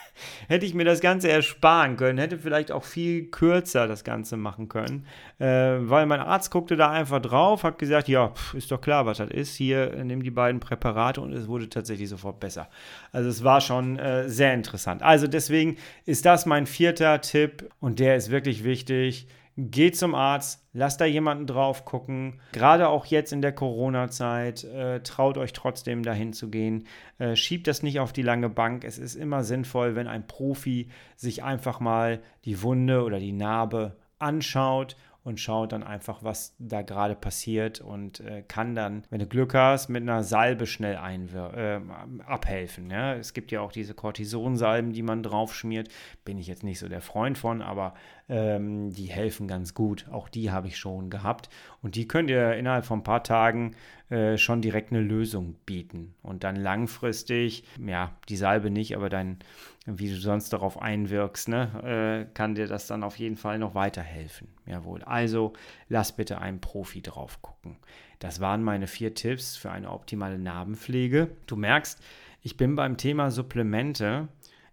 hätte 0.48 0.66
ich 0.66 0.74
mir 0.74 0.84
das 0.84 1.00
Ganze 1.00 1.28
ersparen 1.30 1.96
können, 1.96 2.18
hätte 2.18 2.38
vielleicht 2.38 2.72
auch 2.72 2.84
viel 2.84 3.26
kürzer 3.26 3.86
das 3.86 4.04
Ganze 4.04 4.36
machen 4.36 4.68
können, 4.68 5.06
äh, 5.38 5.46
weil 5.46 6.06
mein 6.06 6.20
Arzt 6.20 6.50
guckte 6.50 6.76
da 6.76 6.90
einfach 6.90 7.20
drauf, 7.20 7.62
hat 7.62 7.78
gesagt, 7.78 8.08
ja, 8.08 8.28
pff, 8.28 8.54
ist 8.54 8.70
doch 8.70 8.80
klar, 8.80 9.06
was 9.06 9.18
das 9.18 9.30
ist, 9.30 9.56
hier 9.56 9.92
äh, 9.94 10.04
nimm 10.04 10.22
die 10.22 10.30
beiden 10.30 10.60
Präparate 10.60 11.20
und 11.20 11.32
es 11.32 11.48
wurde 11.48 11.68
tatsächlich 11.68 12.08
sofort 12.08 12.40
besser. 12.40 12.68
Also 13.12 13.28
es 13.28 13.44
war 13.44 13.60
schon 13.60 13.98
äh, 13.98 14.28
sehr 14.28 14.54
interessant. 14.54 15.02
Also 15.02 15.26
deswegen 15.26 15.76
ist 16.06 16.24
das 16.24 16.46
mein 16.46 16.66
vierter 16.66 17.20
Tipp 17.20 17.68
und 17.80 17.98
der 17.98 18.16
ist 18.16 18.30
wirklich 18.30 18.64
wichtig 18.64 19.26
Geht 19.60 19.96
zum 19.96 20.14
Arzt, 20.14 20.64
lasst 20.72 21.00
da 21.00 21.04
jemanden 21.04 21.48
drauf 21.48 21.84
gucken. 21.84 22.40
Gerade 22.52 22.88
auch 22.88 23.06
jetzt 23.06 23.32
in 23.32 23.42
der 23.42 23.50
Corona-Zeit, 23.50 24.62
äh, 24.62 25.02
traut 25.02 25.36
euch 25.36 25.52
trotzdem 25.52 26.04
dahin 26.04 26.32
zu 26.32 26.48
gehen. 26.48 26.86
Äh, 27.18 27.34
schiebt 27.34 27.66
das 27.66 27.82
nicht 27.82 27.98
auf 27.98 28.12
die 28.12 28.22
lange 28.22 28.50
Bank. 28.50 28.84
Es 28.84 28.98
ist 28.98 29.16
immer 29.16 29.42
sinnvoll, 29.42 29.96
wenn 29.96 30.06
ein 30.06 30.28
Profi 30.28 30.90
sich 31.16 31.42
einfach 31.42 31.80
mal 31.80 32.20
die 32.44 32.62
Wunde 32.62 33.02
oder 33.02 33.18
die 33.18 33.32
Narbe 33.32 33.96
anschaut 34.20 34.94
und 35.28 35.40
schaut 35.40 35.72
dann 35.72 35.82
einfach, 35.82 36.22
was 36.22 36.54
da 36.58 36.82
gerade 36.82 37.14
passiert 37.14 37.80
und 37.80 38.20
äh, 38.20 38.42
kann 38.48 38.74
dann, 38.74 39.02
wenn 39.10 39.18
du 39.18 39.26
Glück 39.26 39.52
hast, 39.52 39.88
mit 39.88 40.02
einer 40.02 40.22
Salbe 40.22 40.66
schnell 40.66 40.94
äh, 40.94 41.80
abhelfen. 42.24 42.90
Ja? 42.90 43.14
Es 43.14 43.34
gibt 43.34 43.50
ja 43.50 43.60
auch 43.60 43.72
diese 43.72 43.92
Cortisonsalben, 43.92 44.92
die 44.92 45.02
man 45.02 45.22
drauf 45.22 45.54
schmiert. 45.54 45.88
Bin 46.24 46.38
ich 46.38 46.46
jetzt 46.46 46.62
nicht 46.62 46.78
so 46.78 46.88
der 46.88 47.02
Freund 47.02 47.36
von, 47.36 47.60
aber 47.60 47.92
ähm, 48.28 48.92
die 48.92 49.06
helfen 49.06 49.48
ganz 49.48 49.74
gut. 49.74 50.06
Auch 50.10 50.28
die 50.28 50.50
habe 50.50 50.68
ich 50.68 50.76
schon 50.76 51.10
gehabt. 51.10 51.48
Und 51.82 51.94
die 51.94 52.06
könnt 52.06 52.30
ihr 52.30 52.54
innerhalb 52.54 52.84
von 52.84 53.00
ein 53.00 53.04
paar 53.04 53.24
Tagen 53.24 53.74
äh, 54.10 54.36
schon 54.36 54.62
direkt 54.62 54.92
eine 54.92 55.00
Lösung 55.00 55.56
bieten. 55.66 56.14
Und 56.22 56.44
dann 56.44 56.56
langfristig, 56.56 57.64
ja, 57.84 58.12
die 58.28 58.36
Salbe 58.36 58.70
nicht, 58.70 58.96
aber 58.96 59.08
dann, 59.08 59.38
wie 59.86 60.08
du 60.08 60.16
sonst 60.16 60.52
darauf 60.52 60.80
einwirkst, 60.80 61.48
ne, 61.48 62.26
äh, 62.28 62.34
kann 62.34 62.54
dir 62.54 62.66
das 62.66 62.86
dann 62.86 63.02
auf 63.02 63.18
jeden 63.18 63.36
Fall 63.36 63.58
noch 63.58 63.74
weiterhelfen. 63.74 64.48
Jawohl. 64.66 65.02
Also 65.04 65.54
lass 65.88 66.12
bitte 66.12 66.38
einen 66.40 66.60
Profi 66.60 67.02
drauf 67.02 67.40
gucken. 67.42 67.76
Das 68.18 68.40
waren 68.40 68.62
meine 68.62 68.88
vier 68.88 69.14
Tipps 69.14 69.56
für 69.56 69.70
eine 69.70 69.90
optimale 69.90 70.38
Narbenpflege. 70.38 71.28
Du 71.46 71.56
merkst, 71.56 72.02
ich 72.42 72.56
bin 72.56 72.76
beim 72.76 72.96
Thema 72.96 73.30
Supplemente 73.30 74.28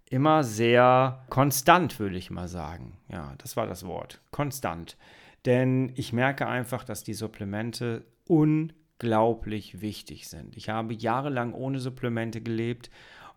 immer 0.10 0.44
sehr 0.44 1.26
konstant, 1.30 2.00
würde 2.00 2.18
ich 2.18 2.30
mal 2.30 2.48
sagen. 2.48 2.98
Ja, 3.10 3.34
das 3.40 3.58
war 3.58 3.68
das 3.68 3.86
Wort. 3.86 4.22
Konstant. 4.32 4.98
Denn 5.46 5.92
ich 5.96 6.14
merke 6.14 6.48
einfach, 6.48 6.84
dass 6.84 7.04
die 7.04 7.14
Supplemente 7.14 8.06
unglaublich 8.28 9.82
wichtig 9.82 10.28
sind. 10.28 10.58
Ich 10.58 10.70
habe 10.70 10.94
jahrelang 10.94 11.54
ohne 11.54 11.80
Supplemente 11.80 12.42
gelebt 12.42 12.90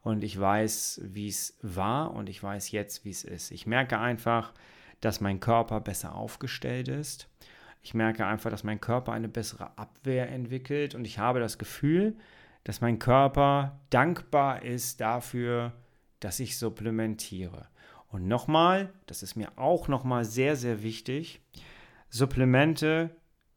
und 0.02 0.24
ich 0.24 0.38
weiß, 0.38 1.02
wie 1.04 1.28
es 1.28 1.58
war 1.62 2.14
und 2.14 2.28
ich 2.28 2.42
weiß 2.42 2.70
jetzt, 2.70 3.04
wie 3.04 3.10
es 3.10 3.24
ist. 3.24 3.50
Ich 3.50 3.66
merke 3.66 3.98
einfach, 3.98 4.52
dass 5.00 5.20
mein 5.20 5.40
Körper 5.40 5.80
besser 5.80 6.14
aufgestellt 6.14 6.88
ist. 6.88 7.28
Ich 7.82 7.94
merke 7.94 8.26
einfach, 8.26 8.50
dass 8.50 8.64
mein 8.64 8.80
Körper 8.80 9.12
eine 9.12 9.28
bessere 9.28 9.76
Abwehr 9.78 10.30
entwickelt 10.30 10.94
und 10.94 11.04
ich 11.04 11.18
habe 11.18 11.40
das 11.40 11.58
Gefühl, 11.58 12.16
dass 12.64 12.80
mein 12.80 12.98
Körper 12.98 13.80
dankbar 13.90 14.62
ist 14.62 15.00
dafür, 15.00 15.72
dass 16.20 16.40
ich 16.40 16.58
supplementiere. 16.58 17.68
Und 18.08 18.26
nochmal, 18.26 18.92
das 19.06 19.22
ist 19.22 19.36
mir 19.36 19.52
auch 19.56 19.88
nochmal 19.88 20.24
sehr, 20.24 20.56
sehr 20.56 20.82
wichtig, 20.82 21.40
Supplemente 22.10 23.10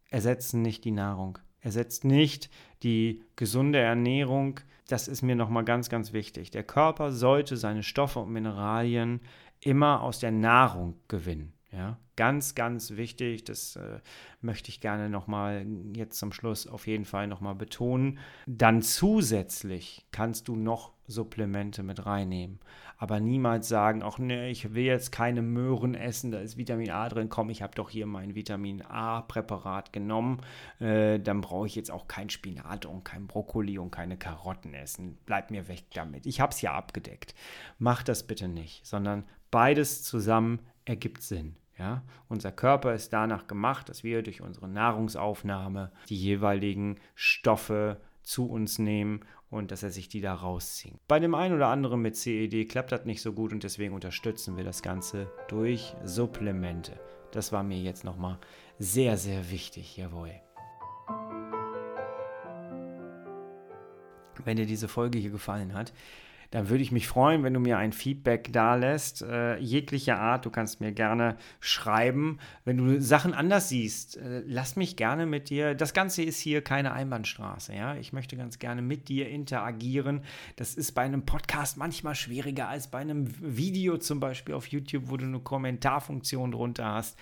ersetzen 0.10 0.62
nicht 0.62 0.84
die 0.84 0.92
Nahrung, 0.92 1.38
ersetzt 1.62 2.04
nicht 2.04 2.50
die 2.84 3.24
gesunde 3.36 3.80
Ernährung. 3.80 4.60
Das 4.88 5.08
ist 5.08 5.22
mir 5.22 5.36
nochmal 5.36 5.64
ganz, 5.64 5.90
ganz 5.90 6.12
wichtig. 6.12 6.52
Der 6.52 6.64
Körper 6.64 7.12
sollte 7.12 7.56
seine 7.56 7.84
Stoffe 7.84 8.20
und 8.20 8.32
Mineralien 8.32 9.22
immer 9.62 10.02
aus 10.02 10.20
der 10.20 10.32
Nahrung 10.32 10.96
gewinnen. 11.08 11.54
Ja? 11.72 11.98
Ganz, 12.22 12.54
ganz 12.54 12.92
wichtig, 12.98 13.46
das 13.46 13.78
äh, 13.78 14.00
möchte 14.42 14.70
ich 14.70 14.80
gerne 14.80 15.10
nochmal 15.10 15.66
jetzt 15.96 16.20
zum 16.20 16.32
Schluss 16.32 16.68
auf 16.68 16.86
jeden 16.86 17.04
Fall 17.04 17.26
nochmal 17.26 17.56
betonen. 17.56 18.20
Dann 18.46 18.84
zusätzlich 18.84 20.06
kannst 20.12 20.48
du 20.48 20.56
noch 20.56 20.94
Supplemente 21.08 21.82
mit 21.82 22.06
reinnehmen. 22.06 22.60
Aber 23.00 23.20
niemals 23.20 23.68
sagen, 23.68 24.04
ach 24.04 24.20
nee, 24.20 24.52
ich 24.52 24.76
will 24.76 24.84
jetzt 24.84 25.12
keine 25.12 25.42
Möhren 25.42 25.96
essen, 25.96 26.30
da 26.30 26.38
ist 26.38 26.58
Vitamin 26.58 26.92
A 26.92 27.10
drin, 27.10 27.28
komm, 27.28 27.50
ich 27.50 27.64
habe 27.64 27.74
doch 27.74 27.90
hier 27.90 28.06
mein 28.06 28.36
Vitamin 28.36 28.84
A-Präparat 28.84 29.92
genommen, 29.92 30.42
äh, 30.80 31.20
dann 31.20 31.42
brauche 31.42 31.66
ich 31.66 31.74
jetzt 31.74 31.90
auch 31.90 32.08
kein 32.08 32.30
Spinat 32.30 32.86
und 32.86 33.04
kein 33.04 33.26
Brokkoli 33.26 33.80
und 33.80 33.90
keine 33.90 34.16
Karotten 34.16 34.76
essen. 34.76 35.18
Bleib 35.26 35.50
mir 35.50 35.68
weg 35.68 35.86
damit. 35.96 36.28
Ich 36.28 36.40
habe 36.40 36.52
es 36.52 36.62
ja 36.62 36.76
abgedeckt. 36.76 37.34
Mach 37.80 38.04
das 38.04 38.28
bitte 38.28 38.48
nicht, 38.48 38.86
sondern 38.86 39.24
beides 39.50 40.04
zusammen 40.04 40.60
ergibt 40.86 41.24
Sinn. 41.24 41.56
Ja, 41.82 42.04
unser 42.30 42.52
Körper 42.52 42.94
ist 42.94 43.12
danach 43.12 43.48
gemacht, 43.48 43.90
dass 43.90 44.04
wir 44.04 44.22
durch 44.22 44.42
unsere 44.42 44.68
Nahrungsaufnahme 44.68 45.92
die 46.10 46.16
jeweiligen 46.16 47.00
Stoffe 47.16 48.00
zu 48.22 48.48
uns 48.48 48.78
nehmen 48.78 49.22
und 49.50 49.72
dass 49.72 49.82
er 49.82 49.90
sich 49.90 50.08
die 50.08 50.22
da 50.22 50.36
rauszieht. 50.36 50.94
Bei 51.08 51.18
dem 51.18 51.34
einen 51.34 51.56
oder 51.56 51.70
anderen 51.70 52.00
mit 52.00 52.16
CED 52.16 52.70
klappt 52.70 52.92
das 52.92 53.06
nicht 53.06 53.24
so 53.24 53.34
gut 53.34 53.52
und 53.52 53.64
deswegen 53.64 53.96
unterstützen 53.96 54.58
wir 54.58 54.64
das 54.64 54.84
Ganze 54.84 55.32
durch 55.48 55.96
Supplemente. 56.04 57.00
Das 57.32 57.52
war 57.52 57.64
mir 57.64 57.80
jetzt 57.80 58.04
nochmal 58.04 58.38
sehr, 58.78 59.18
sehr 59.18 59.50
wichtig, 59.50 59.98
jawohl. 59.98 60.36
Wenn 64.46 64.58
dir 64.58 64.68
diese 64.68 64.88
Folge 64.88 65.18
hier 65.18 65.32
gefallen 65.32 65.74
hat, 65.74 65.94
dann 66.52 66.68
würde 66.70 66.84
ich 66.84 66.92
mich 66.92 67.08
freuen, 67.08 67.44
wenn 67.44 67.54
du 67.54 67.62
mir 67.62 67.78
ein 67.78 67.94
Feedback 67.94 68.52
da 68.52 68.76
lässt, 68.76 69.22
äh, 69.22 69.58
jeglicher 69.58 70.20
Art. 70.20 70.46
Du 70.46 70.50
kannst 70.50 70.82
mir 70.82 70.92
gerne 70.92 71.38
schreiben. 71.62 72.40
Wenn 72.66 72.78
du 72.78 73.02
Sachen 73.02 73.34
anders 73.34 73.70
siehst, 73.70 74.18
äh, 74.18 74.44
lass 74.46 74.76
mich 74.76 74.98
gerne 74.98 75.26
mit 75.26 75.50
dir. 75.50 75.76
Das 75.76 75.94
Ganze 75.94 76.24
ist 76.24 76.40
hier 76.40 76.62
keine 76.62 76.92
Einbahnstraße. 76.92 77.74
Ja? 77.74 77.96
Ich 77.96 78.12
möchte 78.12 78.36
ganz 78.36 78.60
gerne 78.60 78.82
mit 78.82 79.08
dir 79.08 79.30
interagieren. 79.30 80.22
Das 80.58 80.76
ist 80.76 80.92
bei 80.92 81.04
einem 81.04 81.26
Podcast 81.26 81.78
manchmal 81.78 82.16
schwieriger 82.16 82.68
als 82.68 82.92
bei 82.92 83.00
einem 83.00 83.28
Video 83.40 83.98
zum 83.98 84.20
Beispiel 84.20 84.54
auf 84.54 84.68
YouTube, 84.68 85.04
wo 85.06 85.16
du 85.16 85.26
eine 85.26 85.40
Kommentarfunktion 85.40 86.52
drunter 86.52 86.86
hast. 86.86 87.18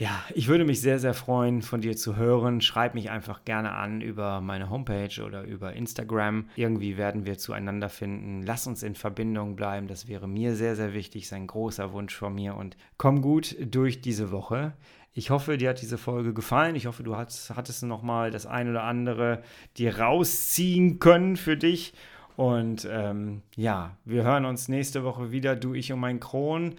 Ja, 0.00 0.24
ich 0.34 0.48
würde 0.48 0.64
mich 0.64 0.80
sehr, 0.80 0.98
sehr 0.98 1.12
freuen, 1.12 1.60
von 1.60 1.82
dir 1.82 1.94
zu 1.94 2.16
hören. 2.16 2.62
Schreib 2.62 2.94
mich 2.94 3.10
einfach 3.10 3.44
gerne 3.44 3.72
an 3.72 4.00
über 4.00 4.40
meine 4.40 4.70
Homepage 4.70 5.22
oder 5.22 5.42
über 5.42 5.74
Instagram. 5.74 6.48
Irgendwie 6.56 6.96
werden 6.96 7.26
wir 7.26 7.36
zueinander 7.36 7.90
finden. 7.90 8.42
Lass 8.42 8.66
uns 8.66 8.82
in 8.82 8.94
Verbindung 8.94 9.56
bleiben. 9.56 9.88
Das 9.88 10.08
wäre 10.08 10.26
mir 10.26 10.56
sehr, 10.56 10.74
sehr 10.74 10.94
wichtig. 10.94 11.24
Das 11.24 11.32
ist 11.32 11.32
ein 11.34 11.46
großer 11.46 11.92
Wunsch 11.92 12.14
von 12.14 12.34
mir. 12.34 12.56
Und 12.56 12.78
komm 12.96 13.20
gut 13.20 13.54
durch 13.60 14.00
diese 14.00 14.30
Woche. 14.30 14.72
Ich 15.12 15.28
hoffe, 15.28 15.58
dir 15.58 15.68
hat 15.68 15.82
diese 15.82 15.98
Folge 15.98 16.32
gefallen. 16.32 16.76
Ich 16.76 16.86
hoffe, 16.86 17.02
du 17.02 17.16
hattest, 17.16 17.54
hattest 17.54 17.82
noch 17.82 18.00
mal 18.00 18.30
das 18.30 18.46
ein 18.46 18.70
oder 18.70 18.84
andere 18.84 19.42
dir 19.76 19.98
rausziehen 19.98 20.98
können 20.98 21.36
für 21.36 21.58
dich. 21.58 21.92
Und 22.36 22.88
ähm, 22.90 23.42
ja, 23.54 23.98
wir 24.06 24.22
hören 24.22 24.46
uns 24.46 24.68
nächste 24.68 25.04
Woche 25.04 25.30
wieder. 25.30 25.56
Du, 25.56 25.74
ich 25.74 25.92
und 25.92 26.00
mein 26.00 26.20
Kron. 26.20 26.76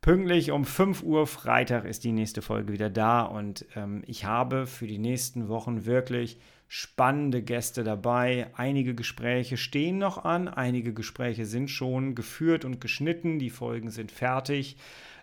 Pünktlich 0.00 0.52
um 0.52 0.64
5 0.64 1.02
Uhr 1.02 1.26
Freitag 1.26 1.84
ist 1.84 2.04
die 2.04 2.12
nächste 2.12 2.40
Folge 2.40 2.72
wieder 2.72 2.88
da 2.88 3.22
und 3.22 3.66
ähm, 3.74 4.04
ich 4.06 4.24
habe 4.24 4.66
für 4.66 4.86
die 4.86 4.98
nächsten 4.98 5.48
Wochen 5.48 5.86
wirklich 5.86 6.38
spannende 6.68 7.42
Gäste 7.42 7.82
dabei. 7.82 8.46
Einige 8.54 8.94
Gespräche 8.94 9.56
stehen 9.56 9.98
noch 9.98 10.24
an, 10.24 10.46
einige 10.46 10.94
Gespräche 10.94 11.46
sind 11.46 11.68
schon 11.68 12.14
geführt 12.14 12.64
und 12.64 12.80
geschnitten, 12.80 13.40
die 13.40 13.50
Folgen 13.50 13.90
sind 13.90 14.12
fertig. 14.12 14.76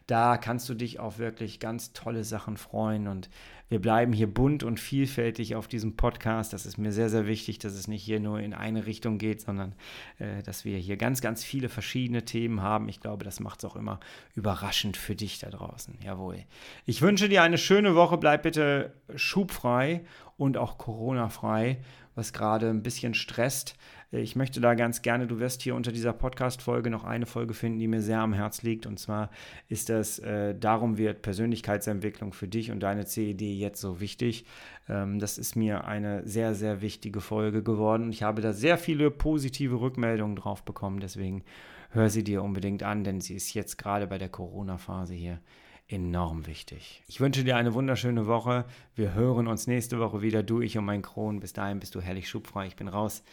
Da 0.07 0.37
kannst 0.37 0.67
du 0.67 0.73
dich 0.73 0.99
auf 0.99 1.19
wirklich 1.19 1.59
ganz 1.59 1.93
tolle 1.93 2.23
Sachen 2.23 2.57
freuen 2.57 3.07
und 3.07 3.29
wir 3.67 3.79
bleiben 3.79 4.13
hier 4.13 4.31
bunt 4.31 4.63
und 4.63 4.79
vielfältig 4.79 5.55
auf 5.55 5.67
diesem 5.67 5.95
Podcast. 5.95 6.53
Das 6.53 6.65
ist 6.65 6.77
mir 6.77 6.91
sehr, 6.91 7.09
sehr 7.09 7.25
wichtig, 7.25 7.59
dass 7.59 7.73
es 7.73 7.87
nicht 7.87 8.03
hier 8.03 8.19
nur 8.19 8.39
in 8.39 8.53
eine 8.53 8.85
Richtung 8.85 9.17
geht, 9.17 9.41
sondern 9.41 9.73
äh, 10.19 10.43
dass 10.43 10.65
wir 10.65 10.77
hier 10.77 10.97
ganz, 10.97 11.21
ganz 11.21 11.43
viele 11.43 11.69
verschiedene 11.69 12.25
Themen 12.25 12.61
haben. 12.61 12.89
Ich 12.89 12.99
glaube, 12.99 13.25
das 13.25 13.39
macht 13.39 13.59
es 13.59 13.65
auch 13.65 13.75
immer 13.75 13.99
überraschend 14.35 14.97
für 14.97 15.15
dich 15.15 15.39
da 15.39 15.49
draußen. 15.49 15.97
Jawohl. 16.03 16.43
Ich 16.85 17.01
wünsche 17.01 17.27
dir 17.27 17.41
eine 17.41 17.57
schöne 17.57 17.95
Woche. 17.95 18.17
Bleib 18.17 18.43
bitte 18.43 18.93
schubfrei 19.15 20.05
und 20.37 20.57
auch 20.57 20.77
Corona-frei, 20.77 21.77
was 22.13 22.33
gerade 22.33 22.69
ein 22.69 22.83
bisschen 22.83 23.13
stresst. 23.13 23.75
Ich 24.11 24.35
möchte 24.35 24.61
da 24.61 24.75
ganz 24.75 25.01
gerne, 25.01 25.27
du 25.27 25.39
wirst 25.39 25.61
hier 25.61 25.75
unter 25.75 25.91
dieser 25.91 26.13
Podcast-Folge 26.13 26.89
noch 26.89 27.03
eine 27.03 27.25
Folge 27.25 27.53
finden, 27.53 27.79
die 27.79 27.87
mir 27.87 28.01
sehr 28.01 28.19
am 28.19 28.33
Herz 28.33 28.61
liegt. 28.61 28.85
Und 28.85 28.99
zwar 28.99 29.29
ist 29.67 29.89
das, 29.89 30.19
äh, 30.19 30.55
darum 30.55 30.97
wird 30.97 31.21
Persönlichkeitsentwicklung 31.21 32.33
für 32.33 32.47
dich 32.47 32.71
und 32.71 32.81
deine 32.81 33.05
CED 33.05 33.41
jetzt 33.41 33.81
so 33.81 33.99
wichtig. 33.99 34.45
Ähm, 34.87 35.19
das 35.19 35.37
ist 35.37 35.55
mir 35.55 35.85
eine 35.85 36.25
sehr, 36.27 36.53
sehr 36.53 36.81
wichtige 36.81 37.21
Folge 37.21 37.63
geworden. 37.63 38.11
Ich 38.11 38.23
habe 38.23 38.41
da 38.41 38.53
sehr 38.53 38.77
viele 38.77 39.11
positive 39.11 39.79
Rückmeldungen 39.79 40.35
drauf 40.35 40.63
bekommen. 40.63 40.99
Deswegen 40.99 41.43
hör 41.89 42.09
sie 42.09 42.23
dir 42.23 42.43
unbedingt 42.43 42.83
an, 42.83 43.03
denn 43.03 43.21
sie 43.21 43.35
ist 43.35 43.53
jetzt 43.53 43.77
gerade 43.77 44.07
bei 44.07 44.17
der 44.17 44.29
Corona-Phase 44.29 45.13
hier 45.13 45.39
enorm 45.87 46.47
wichtig. 46.47 47.03
Ich 47.07 47.19
wünsche 47.19 47.43
dir 47.43 47.57
eine 47.57 47.73
wunderschöne 47.73 48.25
Woche. 48.25 48.65
Wir 48.95 49.13
hören 49.13 49.47
uns 49.47 49.67
nächste 49.67 49.99
Woche 49.99 50.21
wieder, 50.21 50.41
du, 50.41 50.61
ich 50.61 50.77
und 50.77 50.85
mein 50.85 51.03
Kron. 51.03 51.39
Bis 51.39 51.53
dahin 51.53 51.79
bist 51.79 51.93
du 51.93 52.01
herrlich 52.01 52.27
schubfrei. 52.27 52.65
Ich 52.65 52.75
bin 52.75 52.87
raus. 52.87 53.23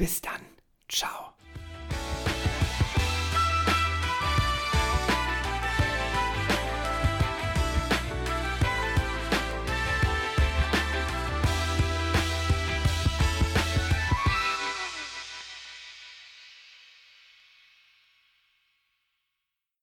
Bis 0.00 0.22
dann. 0.22 0.40
Ciao. 0.88 1.34